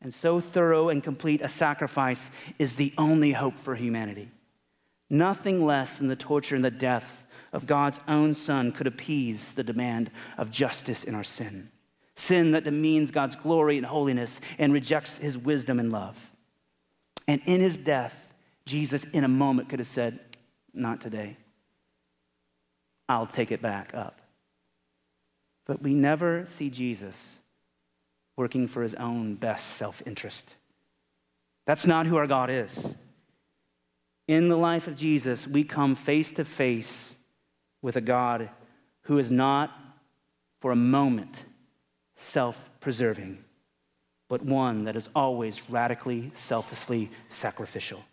and 0.06 0.14
so 0.14 0.40
thorough 0.40 0.90
and 0.90 1.04
complete 1.04 1.42
a 1.42 1.50
sacrifice 1.50 2.30
is 2.60 2.76
the 2.76 2.94
only 2.96 3.32
hope 3.32 3.58
for 3.58 3.74
humanity. 3.74 4.30
Nothing 5.10 5.66
less 5.66 5.98
than 5.98 6.10
the 6.10 6.16
torture 6.16 6.56
and 6.56 6.64
the 6.64 6.70
death 6.70 7.26
of 7.52 7.66
God's 7.66 8.00
own 8.08 8.36
Son 8.36 8.72
could 8.72 8.86
appease 8.86 9.54
the 9.54 9.64
demand 9.64 10.12
of 10.38 10.52
justice 10.52 11.04
in 11.04 11.16
our 11.16 11.24
sin. 11.24 11.72
Sin 12.14 12.52
that 12.52 12.66
demeans 12.66 13.10
God's 13.10 13.36
glory 13.36 13.78
and 13.78 13.86
holiness 13.88 14.40
and 14.60 14.72
rejects 14.72 15.18
his 15.18 15.40
wisdom 15.40 15.80
and 15.80 15.92
love. 15.92 16.32
And 17.28 17.42
in 17.46 17.60
his 17.60 17.76
death, 17.76 18.32
Jesus, 18.68 19.06
in 19.06 19.24
a 19.24 19.28
moment, 19.28 19.70
could 19.70 19.80
have 19.80 19.88
said, 19.88 20.20
Not 20.72 21.02
today. 21.02 21.36
I'll 23.10 23.26
take 23.26 23.52
it 23.52 23.60
back 23.60 23.96
up. 23.96 24.22
But 25.66 25.82
we 25.82 25.96
never 25.96 26.46
see 26.46 26.70
Jesus 26.70 27.40
working 28.38 28.68
for 28.68 28.84
his 28.84 28.94
own 28.96 29.36
best 29.36 29.76
self 29.78 30.02
interest. 30.06 30.56
That's 31.66 31.88
not 31.88 32.06
who 32.06 32.18
our 32.18 32.28
God 32.28 32.50
is. 32.50 32.96
in 34.28 34.50
the 34.50 34.58
life 34.58 34.88
of 34.88 34.96
Jesus, 34.96 35.48
we 35.48 35.64
come 35.64 35.96
face 35.96 36.32
to 36.34 36.44
face 36.46 37.16
with 37.82 37.96
a 37.96 38.02
God 38.02 38.50
who 39.04 39.20
is 39.20 39.30
not 39.30 39.72
for 40.60 40.72
a 40.72 40.76
moment 40.76 41.44
self 42.16 42.70
preserving, 42.80 43.44
but 44.30 44.42
one 44.44 44.86
that 44.86 44.96
is 44.96 45.10
always 45.16 45.70
radically, 45.70 46.32
selflessly 46.34 47.12
sacrificial. 47.30 48.04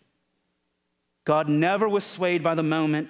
God 1.25 1.49
never 1.49 1.87
was 1.87 2.03
swayed 2.03 2.43
by 2.43 2.53
the 2.53 2.63
moment. 2.63 3.09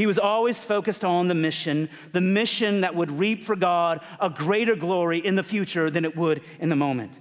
He 0.00 0.06
was 0.06 0.18
always 0.18 0.64
focused 0.64 1.04
on 1.04 1.28
the 1.28 1.34
mission, 1.34 1.90
the 2.12 2.22
mission 2.22 2.80
that 2.80 2.94
would 2.94 3.10
reap 3.10 3.44
for 3.44 3.54
God 3.54 4.00
a 4.18 4.30
greater 4.30 4.74
glory 4.74 5.18
in 5.18 5.34
the 5.34 5.42
future 5.42 5.90
than 5.90 6.06
it 6.06 6.16
would 6.16 6.40
in 6.58 6.70
the 6.70 6.74
moment. 6.74 7.12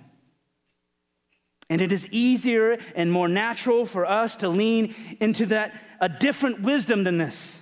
And 1.69 1.81
it 1.81 1.91
is 1.91 2.07
easier 2.09 2.77
and 2.95 3.11
more 3.11 3.27
natural 3.27 3.85
for 3.85 4.05
us 4.05 4.37
to 4.37 4.47
lean 4.47 4.95
into 5.19 5.45
that 5.47 5.73
a 5.99 6.07
different 6.07 6.61
wisdom 6.61 7.03
than 7.03 7.17
this. 7.17 7.59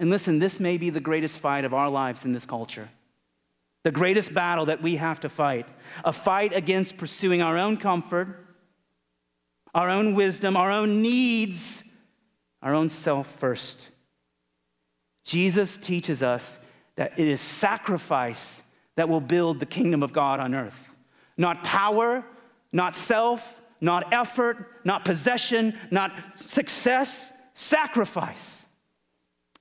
And 0.00 0.10
listen, 0.10 0.40
this 0.40 0.58
may 0.58 0.76
be 0.76 0.90
the 0.90 0.98
greatest 0.98 1.38
fight 1.38 1.64
of 1.64 1.72
our 1.72 1.88
lives 1.88 2.24
in 2.24 2.32
this 2.32 2.44
culture. 2.44 2.88
The 3.84 3.92
greatest 3.92 4.34
battle 4.34 4.66
that 4.66 4.82
we 4.82 4.96
have 4.96 5.20
to 5.20 5.28
fight. 5.28 5.68
A 6.04 6.12
fight 6.12 6.52
against 6.52 6.96
pursuing 6.96 7.40
our 7.40 7.56
own 7.56 7.76
comfort, 7.76 8.48
our 9.76 9.88
own 9.88 10.16
wisdom, 10.16 10.56
our 10.56 10.72
own 10.72 11.02
needs, 11.02 11.84
our 12.62 12.74
own 12.74 12.88
self 12.88 13.28
first. 13.38 13.88
Jesus 15.24 15.76
teaches 15.76 16.22
us 16.22 16.58
that 16.96 17.18
it 17.18 17.26
is 17.26 17.40
sacrifice 17.40 18.62
that 18.96 19.08
will 19.08 19.20
build 19.20 19.60
the 19.60 19.66
kingdom 19.66 20.02
of 20.02 20.12
God 20.12 20.40
on 20.40 20.54
earth. 20.54 20.94
Not 21.36 21.62
power, 21.62 22.24
not 22.72 22.96
self, 22.96 23.60
not 23.80 24.12
effort, 24.12 24.66
not 24.84 25.04
possession, 25.04 25.78
not 25.90 26.18
success, 26.34 27.32
sacrifice. 27.54 28.66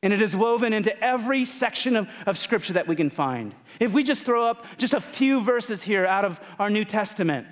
And 0.01 0.13
it 0.13 0.21
is 0.21 0.35
woven 0.35 0.73
into 0.73 0.97
every 1.03 1.45
section 1.45 1.95
of, 1.95 2.07
of 2.25 2.37
scripture 2.37 2.73
that 2.73 2.87
we 2.87 2.95
can 2.95 3.09
find. 3.09 3.53
If 3.79 3.93
we 3.93 4.03
just 4.03 4.25
throw 4.25 4.47
up 4.47 4.65
just 4.77 4.93
a 4.93 5.01
few 5.01 5.43
verses 5.43 5.83
here 5.83 6.05
out 6.05 6.25
of 6.25 6.39
our 6.57 6.69
New 6.69 6.85
Testament, 6.85 7.47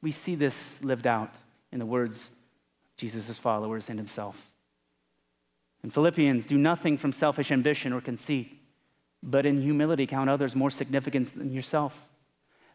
we 0.00 0.12
see 0.12 0.34
this 0.34 0.78
lived 0.82 1.06
out 1.06 1.34
in 1.72 1.78
the 1.78 1.86
words 1.86 2.24
of 2.26 2.96
Jesus' 2.96 3.38
followers 3.38 3.88
and 3.88 3.98
himself. 3.98 4.51
In 5.84 5.90
Philippians, 5.90 6.46
do 6.46 6.56
nothing 6.56 6.96
from 6.96 7.12
selfish 7.12 7.50
ambition 7.50 7.92
or 7.92 8.00
conceit, 8.00 8.60
but 9.22 9.44
in 9.44 9.60
humility 9.60 10.06
count 10.06 10.30
others 10.30 10.54
more 10.54 10.70
significant 10.70 11.36
than 11.36 11.52
yourself. 11.52 12.08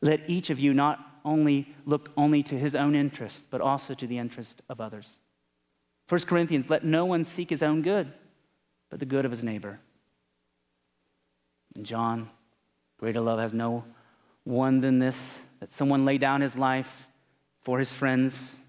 Let 0.01 0.29
each 0.29 0.49
of 0.49 0.59
you 0.59 0.73
not 0.73 0.99
only 1.23 1.73
look 1.85 2.11
only 2.17 2.43
to 2.43 2.57
his 2.57 2.75
own 2.75 2.95
interest, 2.95 3.45
but 3.49 3.61
also 3.61 3.93
to 3.93 4.07
the 4.07 4.17
interest 4.17 4.61
of 4.69 4.79
others. 4.81 5.17
1 6.09 6.21
Corinthians, 6.21 6.69
let 6.69 6.85
no 6.85 7.05
one 7.05 7.23
seek 7.23 7.49
his 7.49 7.63
own 7.63 7.81
good, 7.81 8.11
but 8.89 8.99
the 8.99 9.05
good 9.05 9.25
of 9.25 9.31
his 9.31 9.43
neighbor. 9.43 9.79
And 11.75 11.85
John, 11.85 12.29
greater 12.97 13.21
love 13.21 13.39
has 13.39 13.53
no 13.53 13.83
one 14.43 14.79
than 14.79 14.99
this, 14.99 15.33
that 15.59 15.73
someone 15.73 16.05
lay 16.05 16.17
down 16.17 16.41
his 16.41 16.55
life 16.55 17.07
for 17.61 17.79
his 17.79 17.93
friends. 17.93 18.61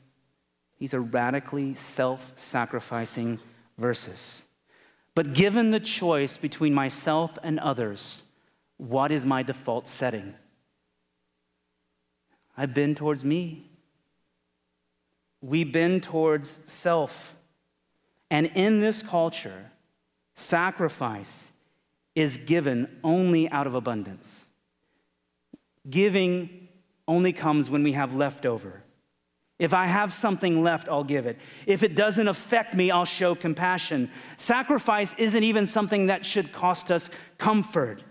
He's 0.77 0.95
a 0.95 1.01
radically 1.01 1.75
self 1.75 2.33
sacrificing 2.35 3.39
verses. 3.79 4.43
But 5.15 5.33
given 5.33 5.71
the 5.71 5.81
choice 5.81 6.37
between 6.37 6.75
myself 6.75 7.39
and 7.43 7.59
others, 7.59 8.23
what 8.77 9.11
is 9.11 9.25
my 9.25 9.43
default 9.43 9.89
setting? 9.89 10.35
I 12.57 12.67
bend 12.67 12.97
towards 12.97 13.25
me. 13.25 13.71
We 15.41 15.65
bend 15.65 16.03
towards 16.03 16.59
self. 16.65 17.37
And 18.31 18.51
in 18.55 18.81
this 18.81 19.03
culture, 19.03 19.71
sacrifice 20.35 21.51
is 22.15 22.37
given 22.37 22.99
only 23.05 23.49
out 23.51 23.67
of 23.67 23.75
abundance. 23.75 24.49
Giving 25.89 26.69
only 27.07 27.33
comes 27.33 27.71
when 27.71 27.83
we 27.83 27.93
have 27.93 28.15
leftover. 28.15 28.83
If 29.59 29.75
I 29.75 29.87
have 29.87 30.13
something 30.13 30.63
left, 30.63 30.89
I'll 30.89 31.05
give 31.05 31.27
it. 31.27 31.39
If 31.67 31.83
it 31.83 31.97
doesn't 31.97 32.29
affect 32.29 32.75
me, 32.75 32.91
I'll 32.91 33.05
show 33.05 33.35
compassion. 33.35 34.11
Sacrifice 34.37 35.15
isn't 35.19 35.43
even 35.43 35.67
something 35.67 36.07
that 36.07 36.25
should 36.25 36.53
cost 36.53 36.93
us 36.93 37.11
comfort. 37.39 38.05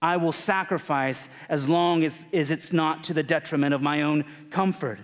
I 0.00 0.18
will 0.18 0.32
sacrifice 0.32 1.28
as 1.48 1.68
long 1.68 2.04
as, 2.04 2.24
as 2.32 2.50
it's 2.50 2.72
not 2.72 3.04
to 3.04 3.14
the 3.14 3.22
detriment 3.22 3.74
of 3.74 3.82
my 3.82 4.02
own 4.02 4.24
comfort. 4.50 5.00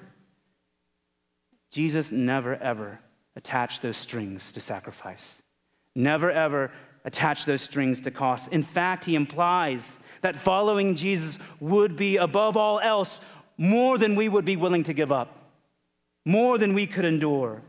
Jesus 1.70 2.12
never, 2.12 2.56
ever 2.56 3.00
attached 3.34 3.82
those 3.82 3.96
strings 3.96 4.52
to 4.52 4.60
sacrifice, 4.60 5.40
never, 5.96 6.30
ever 6.30 6.70
attached 7.04 7.46
those 7.46 7.62
strings 7.62 8.00
to 8.02 8.10
cost. 8.10 8.48
In 8.48 8.62
fact, 8.62 9.04
he 9.04 9.14
implies 9.14 9.98
that 10.20 10.36
following 10.36 10.96
Jesus 10.96 11.38
would 11.60 11.96
be, 11.96 12.16
above 12.16 12.56
all 12.56 12.78
else, 12.80 13.20
more 13.56 13.96
than 13.98 14.16
we 14.16 14.28
would 14.28 14.44
be 14.44 14.56
willing 14.56 14.82
to 14.84 14.92
give 14.92 15.10
up, 15.10 15.39
more 16.30 16.58
than 16.58 16.74
we 16.74 16.86
could 16.86 17.04
endure. 17.04 17.62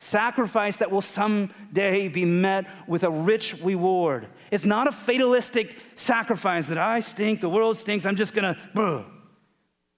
Sacrifice 0.00 0.78
that 0.78 0.90
will 0.90 1.02
someday 1.02 2.08
be 2.08 2.24
met 2.24 2.64
with 2.88 3.02
a 3.02 3.10
rich 3.10 3.54
reward. 3.62 4.26
It's 4.50 4.64
not 4.64 4.88
a 4.88 4.92
fatalistic 4.92 5.76
sacrifice 5.94 6.66
that 6.68 6.78
I 6.78 7.00
stink, 7.00 7.40
the 7.40 7.50
world 7.50 7.76
stinks, 7.76 8.06
I'm 8.06 8.16
just 8.16 8.32
gonna, 8.32 8.56
but 8.74 9.04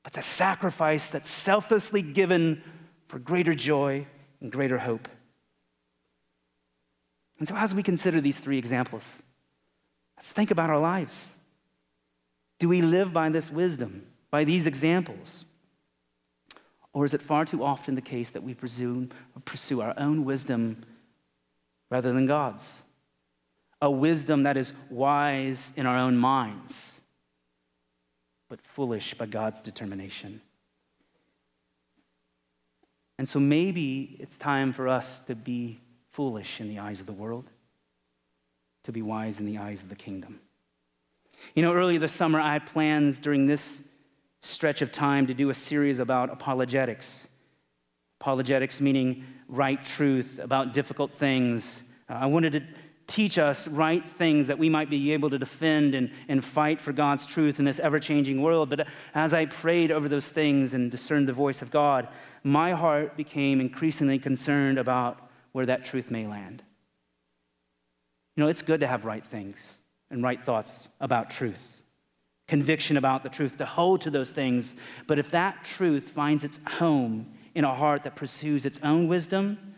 it's 0.09 0.19
a 0.19 0.23
sacrifice 0.23 1.09
that's 1.11 1.31
selflessly 1.31 2.03
given 2.03 2.63
for 3.07 3.21
greater 3.21 3.55
joy 3.55 4.07
and 4.41 4.51
greater 4.51 4.79
hope. 4.79 5.09
And 7.39 7.49
so, 7.49 7.55
as 7.55 7.75
we 7.75 7.83
consider 7.83 8.21
these 8.21 8.39
three 8.39 8.59
examples, 8.59 9.23
let's 10.17 10.33
think 10.33 10.51
about 10.51 10.71
our 10.71 10.81
lives. 10.81 11.33
Do 12.59 12.69
we 12.69 12.83
live 12.83 13.13
by 13.13 13.29
this 13.29 13.51
wisdom, 13.51 14.07
by 14.31 14.43
these 14.45 14.67
examples? 14.67 15.45
Or 16.93 17.05
is 17.05 17.15
it 17.15 17.23
far 17.23 17.45
too 17.45 17.65
often 17.65 17.95
the 17.95 18.03
case 18.03 18.31
that 18.31 18.43
we 18.43 18.55
presume 18.55 19.11
pursue 19.45 19.81
our 19.81 19.95
own 19.97 20.25
wisdom 20.25 20.85
rather 21.91 22.13
than 22.13 22.27
God's? 22.27 22.83
A 23.81 23.91
wisdom 23.91 24.45
that 24.45 24.57
is 24.57 24.73
wise 24.91 25.73
in 25.75 25.87
our 25.87 25.97
own 25.97 26.17
minds, 26.17 27.01
but 28.49 28.61
foolish 28.63 29.15
by 29.15 29.27
God's 29.27 29.61
determination. 29.61 30.41
And 33.19 33.29
so 33.29 33.41
maybe 33.41 34.17
it's 34.21 34.37
time 34.37 34.73
for 34.73 34.89
us 34.89 35.21
to 35.23 35.35
be 35.35 35.81
foolish 36.13 36.61
in 36.61 36.69
the 36.69 36.79
eyes 36.79 37.01
of 37.01 37.07
the 37.07 37.13
world, 37.13 37.51
to 38.85 38.93
be 38.93 39.03
wise 39.03 39.41
in 39.41 39.47
the 39.47 39.59
eyes 39.59 39.83
of 39.83 39.89
the 39.89 39.97
kingdom. 39.97 40.41
You 41.55 41.63
know, 41.63 41.73
earlier 41.73 41.99
this 41.99 42.13
summer, 42.13 42.41
I 42.41 42.53
had 42.53 42.67
plans 42.67 43.19
during 43.19 43.47
this 43.47 43.83
stretch 44.43 44.83
of 44.83 44.93
time 44.93 45.27
to 45.29 45.35
do 45.35 45.51
a 45.51 45.55
series 45.55 46.01
about 46.01 46.31
apologetics. 46.31 47.27
Apologetics 48.21 48.81
meaning 48.81 49.25
right 49.49 49.83
truth 49.85 50.39
about 50.43 50.75
difficult 50.75 51.13
things. 51.13 51.83
Uh, 52.11 52.15
I 52.15 52.27
wanted 52.27 52.53
to 52.53 52.63
teach 53.07 53.39
us 53.39 53.69
right 53.69 54.09
things 54.09 54.47
that 54.49 54.59
we 54.59 54.69
might 54.69 54.91
be 54.91 55.13
able 55.13 55.31
to 55.31 55.39
defend 55.39 55.95
and, 55.95 56.11
and 56.29 56.45
fight 56.45 56.81
for 56.81 56.93
God's 56.93 57.27
truth 57.27 57.59
in 57.59 57.65
this 57.65 57.79
ever 57.79 58.01
changing 58.01 58.43
world. 58.43 58.71
But 58.71 58.87
as 59.15 59.33
I 59.33 59.47
prayed 59.47 59.91
over 59.91 60.09
those 60.09 60.29
things 60.29 60.75
and 60.75 60.91
discerned 60.91 61.29
the 61.29 61.33
voice 61.33 61.63
of 61.63 61.71
God, 61.71 62.09
my 62.43 62.73
heart 62.73 63.17
became 63.17 63.61
increasingly 63.61 64.19
concerned 64.19 64.79
about 64.79 65.19
where 65.53 65.67
that 65.67 65.85
truth 65.85 66.11
may 66.11 66.27
land. 66.27 66.63
You 68.37 68.45
know, 68.45 68.49
it's 68.49 68.63
good 68.63 68.81
to 68.81 68.87
have 68.87 69.05
right 69.05 69.25
things 69.25 69.79
and 70.11 70.23
right 70.23 70.43
thoughts 70.43 70.89
about 71.01 71.31
truth 71.31 71.82
conviction 72.53 72.99
about 72.99 73.23
the 73.23 73.31
truth, 73.31 73.57
to 73.57 73.65
hold 73.65 74.03
to 74.03 74.11
those 74.11 74.29
things. 74.29 74.75
But 75.07 75.19
if 75.19 75.31
that 75.31 75.65
truth 75.65 76.11
finds 76.11 76.45
its 76.45 76.61
home 76.73 77.33
in 77.55 77.65
a 77.65 77.75
heart 77.75 78.03
that 78.03 78.15
pursues 78.15 78.67
its 78.67 78.79
own 78.83 79.09
wisdom, 79.09 79.75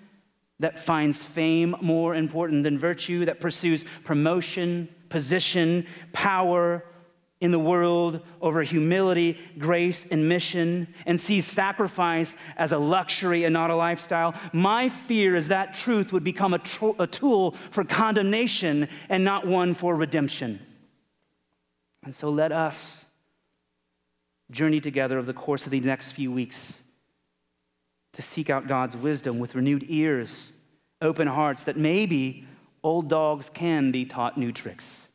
that 0.58 0.80
finds 0.80 1.22
fame 1.22 1.76
more 1.80 2.16
important 2.16 2.64
than 2.64 2.76
virtue, 2.76 3.26
that 3.26 3.40
pursues 3.40 3.84
promotion, 4.02 4.88
position, 5.08 5.86
power 6.12 6.84
in 7.40 7.52
the 7.52 7.60
world 7.60 8.20
over 8.42 8.64
humility, 8.64 9.38
grace, 9.56 10.04
and 10.10 10.28
mission, 10.28 10.92
and 11.06 11.20
sees 11.20 11.46
sacrifice 11.46 12.34
as 12.56 12.72
a 12.72 12.78
luxury 12.78 13.44
and 13.44 13.52
not 13.52 13.70
a 13.70 13.76
lifestyle, 13.76 14.34
my 14.52 14.88
fear 14.88 15.36
is 15.36 15.46
that 15.46 15.74
truth 15.74 16.12
would 16.12 16.24
become 16.24 16.52
a, 16.52 16.58
tr- 16.58 16.98
a 16.98 17.06
tool 17.06 17.54
for 17.70 17.84
condemnation 17.84 18.88
and 19.08 19.22
not 19.22 19.46
one 19.46 19.74
for 19.74 19.94
redemption. 19.94 20.58
And 22.04 22.14
so 22.14 22.28
let 22.28 22.52
us 22.52 23.04
journey 24.50 24.80
together 24.80 25.18
over 25.18 25.26
the 25.26 25.32
course 25.32 25.64
of 25.64 25.70
the 25.70 25.80
next 25.80 26.12
few 26.12 26.30
weeks 26.30 26.78
to 28.12 28.22
seek 28.22 28.50
out 28.50 28.68
God's 28.68 28.96
wisdom 28.96 29.38
with 29.38 29.54
renewed 29.54 29.84
ears, 29.88 30.52
open 31.00 31.26
hearts, 31.26 31.64
that 31.64 31.76
maybe 31.76 32.46
old 32.82 33.08
dogs 33.08 33.50
can 33.50 33.90
be 33.90 34.04
taught 34.04 34.38
new 34.38 34.52
tricks. 34.52 35.08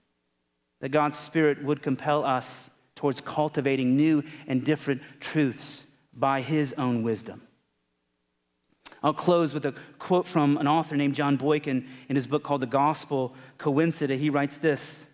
That 0.82 0.90
God's 0.90 1.18
Spirit 1.18 1.64
would 1.64 1.82
compel 1.82 2.26
us 2.26 2.70
towards 2.96 3.22
cultivating 3.22 3.96
new 3.96 4.24
and 4.48 4.66
different 4.66 5.02
truths 5.20 5.86
by 6.14 6.42
His 6.42 6.74
own 6.74 7.04
wisdom. 7.04 7.42
I'll 9.02 9.14
close 9.14 9.54
with 9.54 9.66
a 9.66 9.74
quote 9.98 10.28
from 10.28 10.58
an 10.58 10.68
author 10.68 10.98
named 10.98 11.16
John 11.16 11.38
Boykin 11.38 11.88
in 12.10 12.16
his 12.18 12.28
book 12.28 12.44
called 12.44 12.62
The 12.62 12.66
Gospel 12.68 13.34
Coincident. 13.58 14.20
He 14.20 14.30
writes 14.30 14.58
this 14.58 15.06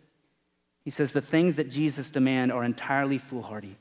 He 0.86 0.91
says, 0.91 1.12
The 1.12 1.21
things 1.21 1.56
that 1.56 1.69
Jesus 1.69 2.12
demands 2.12 2.54
are 2.54 2.63
entirely 2.63 3.17
foolhardy 3.17 3.78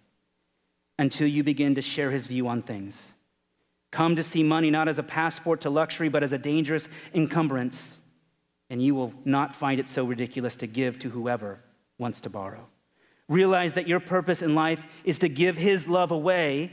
until 0.99 1.29
you 1.29 1.45
begin 1.45 1.75
to 1.75 1.83
share 1.83 2.11
his 2.11 2.27
view 2.27 2.49
on 2.49 2.62
things. 2.62 3.12
Come 3.90 4.17
to 4.17 4.23
see 4.23 4.43
money 4.43 4.71
not 4.71 4.88
as 4.88 4.99
a 4.99 5.05
passport 5.05 5.61
to 5.61 5.71
luxury, 5.71 6.09
but 6.09 6.25
as 6.25 6.33
a 6.33 6.38
dangerous 6.38 6.88
encumbrance, 7.12 7.99
and 8.71 8.83
you 8.83 8.95
will 8.95 9.12
not 9.25 9.55
find 9.55 9.79
it 9.79 9.88
so 9.88 10.05
ridiculous 10.05 10.57
to 10.57 10.67
give 10.67 10.99
to 11.01 11.11
whoever 11.11 11.61
wants 11.99 12.21
to 12.23 12.31
borrow. 12.31 12.67
Realize 13.29 13.75
that 13.75 13.87
your 13.87 14.01
purpose 14.01 14.43
in 14.43 14.55
life 14.55 14.87
is 15.05 15.19
to 15.21 15.29
give 15.29 15.57
his 15.57 15.87
love 15.87 16.11
away, 16.11 16.73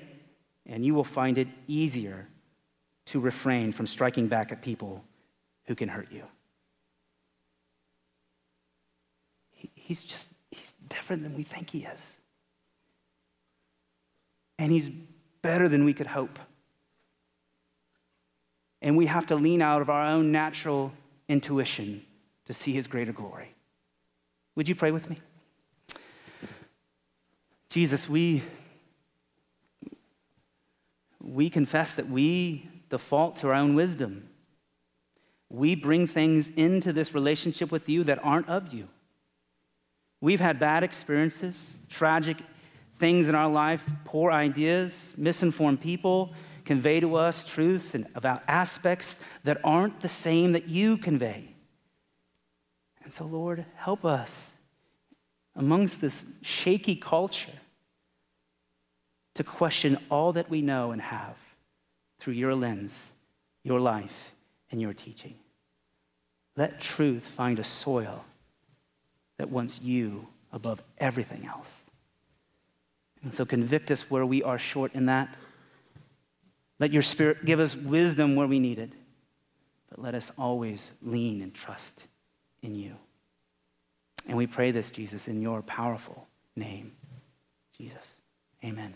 and 0.65 0.85
you 0.85 0.93
will 0.93 1.03
find 1.03 1.37
it 1.37 1.47
easier 1.67 2.27
to 3.05 3.19
refrain 3.19 3.71
from 3.71 3.85
striking 3.85 4.27
back 4.27 4.51
at 4.51 4.61
people 4.61 5.03
who 5.65 5.75
can 5.75 5.89
hurt 5.89 6.11
you. 6.11 6.23
He's 9.91 10.03
just, 10.05 10.29
he's 10.51 10.73
different 10.87 11.21
than 11.21 11.35
we 11.35 11.43
think 11.43 11.69
he 11.69 11.79
is. 11.79 12.15
And 14.57 14.71
he's 14.71 14.89
better 15.41 15.67
than 15.67 15.83
we 15.83 15.93
could 15.93 16.07
hope. 16.07 16.39
And 18.81 18.95
we 18.95 19.07
have 19.07 19.27
to 19.27 19.35
lean 19.35 19.61
out 19.61 19.81
of 19.81 19.89
our 19.89 20.05
own 20.05 20.31
natural 20.31 20.93
intuition 21.27 22.05
to 22.45 22.53
see 22.53 22.71
his 22.71 22.87
greater 22.87 23.11
glory. 23.11 23.53
Would 24.55 24.69
you 24.69 24.75
pray 24.75 24.91
with 24.91 25.09
me? 25.09 25.19
Jesus, 27.67 28.07
we, 28.07 28.43
we 31.21 31.49
confess 31.49 31.93
that 31.95 32.09
we 32.09 32.69
default 32.89 33.35
to 33.37 33.49
our 33.49 33.55
own 33.55 33.75
wisdom. 33.75 34.29
We 35.49 35.75
bring 35.75 36.07
things 36.07 36.49
into 36.55 36.93
this 36.93 37.13
relationship 37.13 37.73
with 37.73 37.89
you 37.89 38.05
that 38.05 38.23
aren't 38.23 38.47
of 38.47 38.73
you. 38.73 38.87
We've 40.21 40.39
had 40.39 40.59
bad 40.59 40.83
experiences, 40.83 41.77
tragic 41.89 42.37
things 42.95 43.27
in 43.27 43.33
our 43.33 43.49
life, 43.49 43.83
poor 44.05 44.31
ideas, 44.31 45.13
misinformed 45.17 45.81
people 45.81 46.33
convey 46.63 46.99
to 46.99 47.15
us 47.15 47.43
truths 47.43 47.95
and 47.95 48.07
about 48.15 48.43
aspects 48.47 49.17
that 49.43 49.59
aren't 49.63 49.99
the 50.01 50.07
same 50.07 50.51
that 50.53 50.67
you 50.67 50.95
convey. 50.95 51.53
And 53.03 53.11
so, 53.11 53.25
Lord, 53.25 53.65
help 53.75 54.05
us 54.05 54.51
amongst 55.55 55.99
this 55.99 56.25
shaky 56.41 56.95
culture 56.95 57.59
to 59.33 59.43
question 59.43 59.97
all 60.09 60.33
that 60.33 60.49
we 60.49 60.61
know 60.61 60.91
and 60.91 61.01
have 61.01 61.35
through 62.19 62.33
your 62.33 62.53
lens, 62.53 63.11
your 63.63 63.79
life, 63.79 64.33
and 64.69 64.79
your 64.79 64.93
teaching. 64.93 65.35
Let 66.55 66.79
truth 66.79 67.23
find 67.23 67.59
a 67.59 67.63
soil 67.63 68.23
that 69.37 69.49
wants 69.49 69.79
you 69.81 70.27
above 70.51 70.81
everything 70.97 71.45
else. 71.45 71.81
And 73.23 73.33
so 73.33 73.45
convict 73.45 73.91
us 73.91 74.09
where 74.09 74.25
we 74.25 74.43
are 74.43 74.57
short 74.57 74.93
in 74.93 75.05
that. 75.05 75.35
Let 76.79 76.91
your 76.91 77.03
spirit 77.03 77.45
give 77.45 77.59
us 77.59 77.75
wisdom 77.75 78.35
where 78.35 78.47
we 78.47 78.59
need 78.59 78.79
it. 78.79 78.91
But 79.89 80.01
let 80.01 80.15
us 80.15 80.31
always 80.37 80.91
lean 81.01 81.41
and 81.41 81.53
trust 81.53 82.05
in 82.63 82.75
you. 82.75 82.95
And 84.27 84.37
we 84.37 84.47
pray 84.47 84.71
this, 84.71 84.91
Jesus, 84.91 85.27
in 85.27 85.41
your 85.41 85.61
powerful 85.61 86.27
name, 86.55 86.93
Jesus. 87.77 88.15
Amen. 88.63 88.95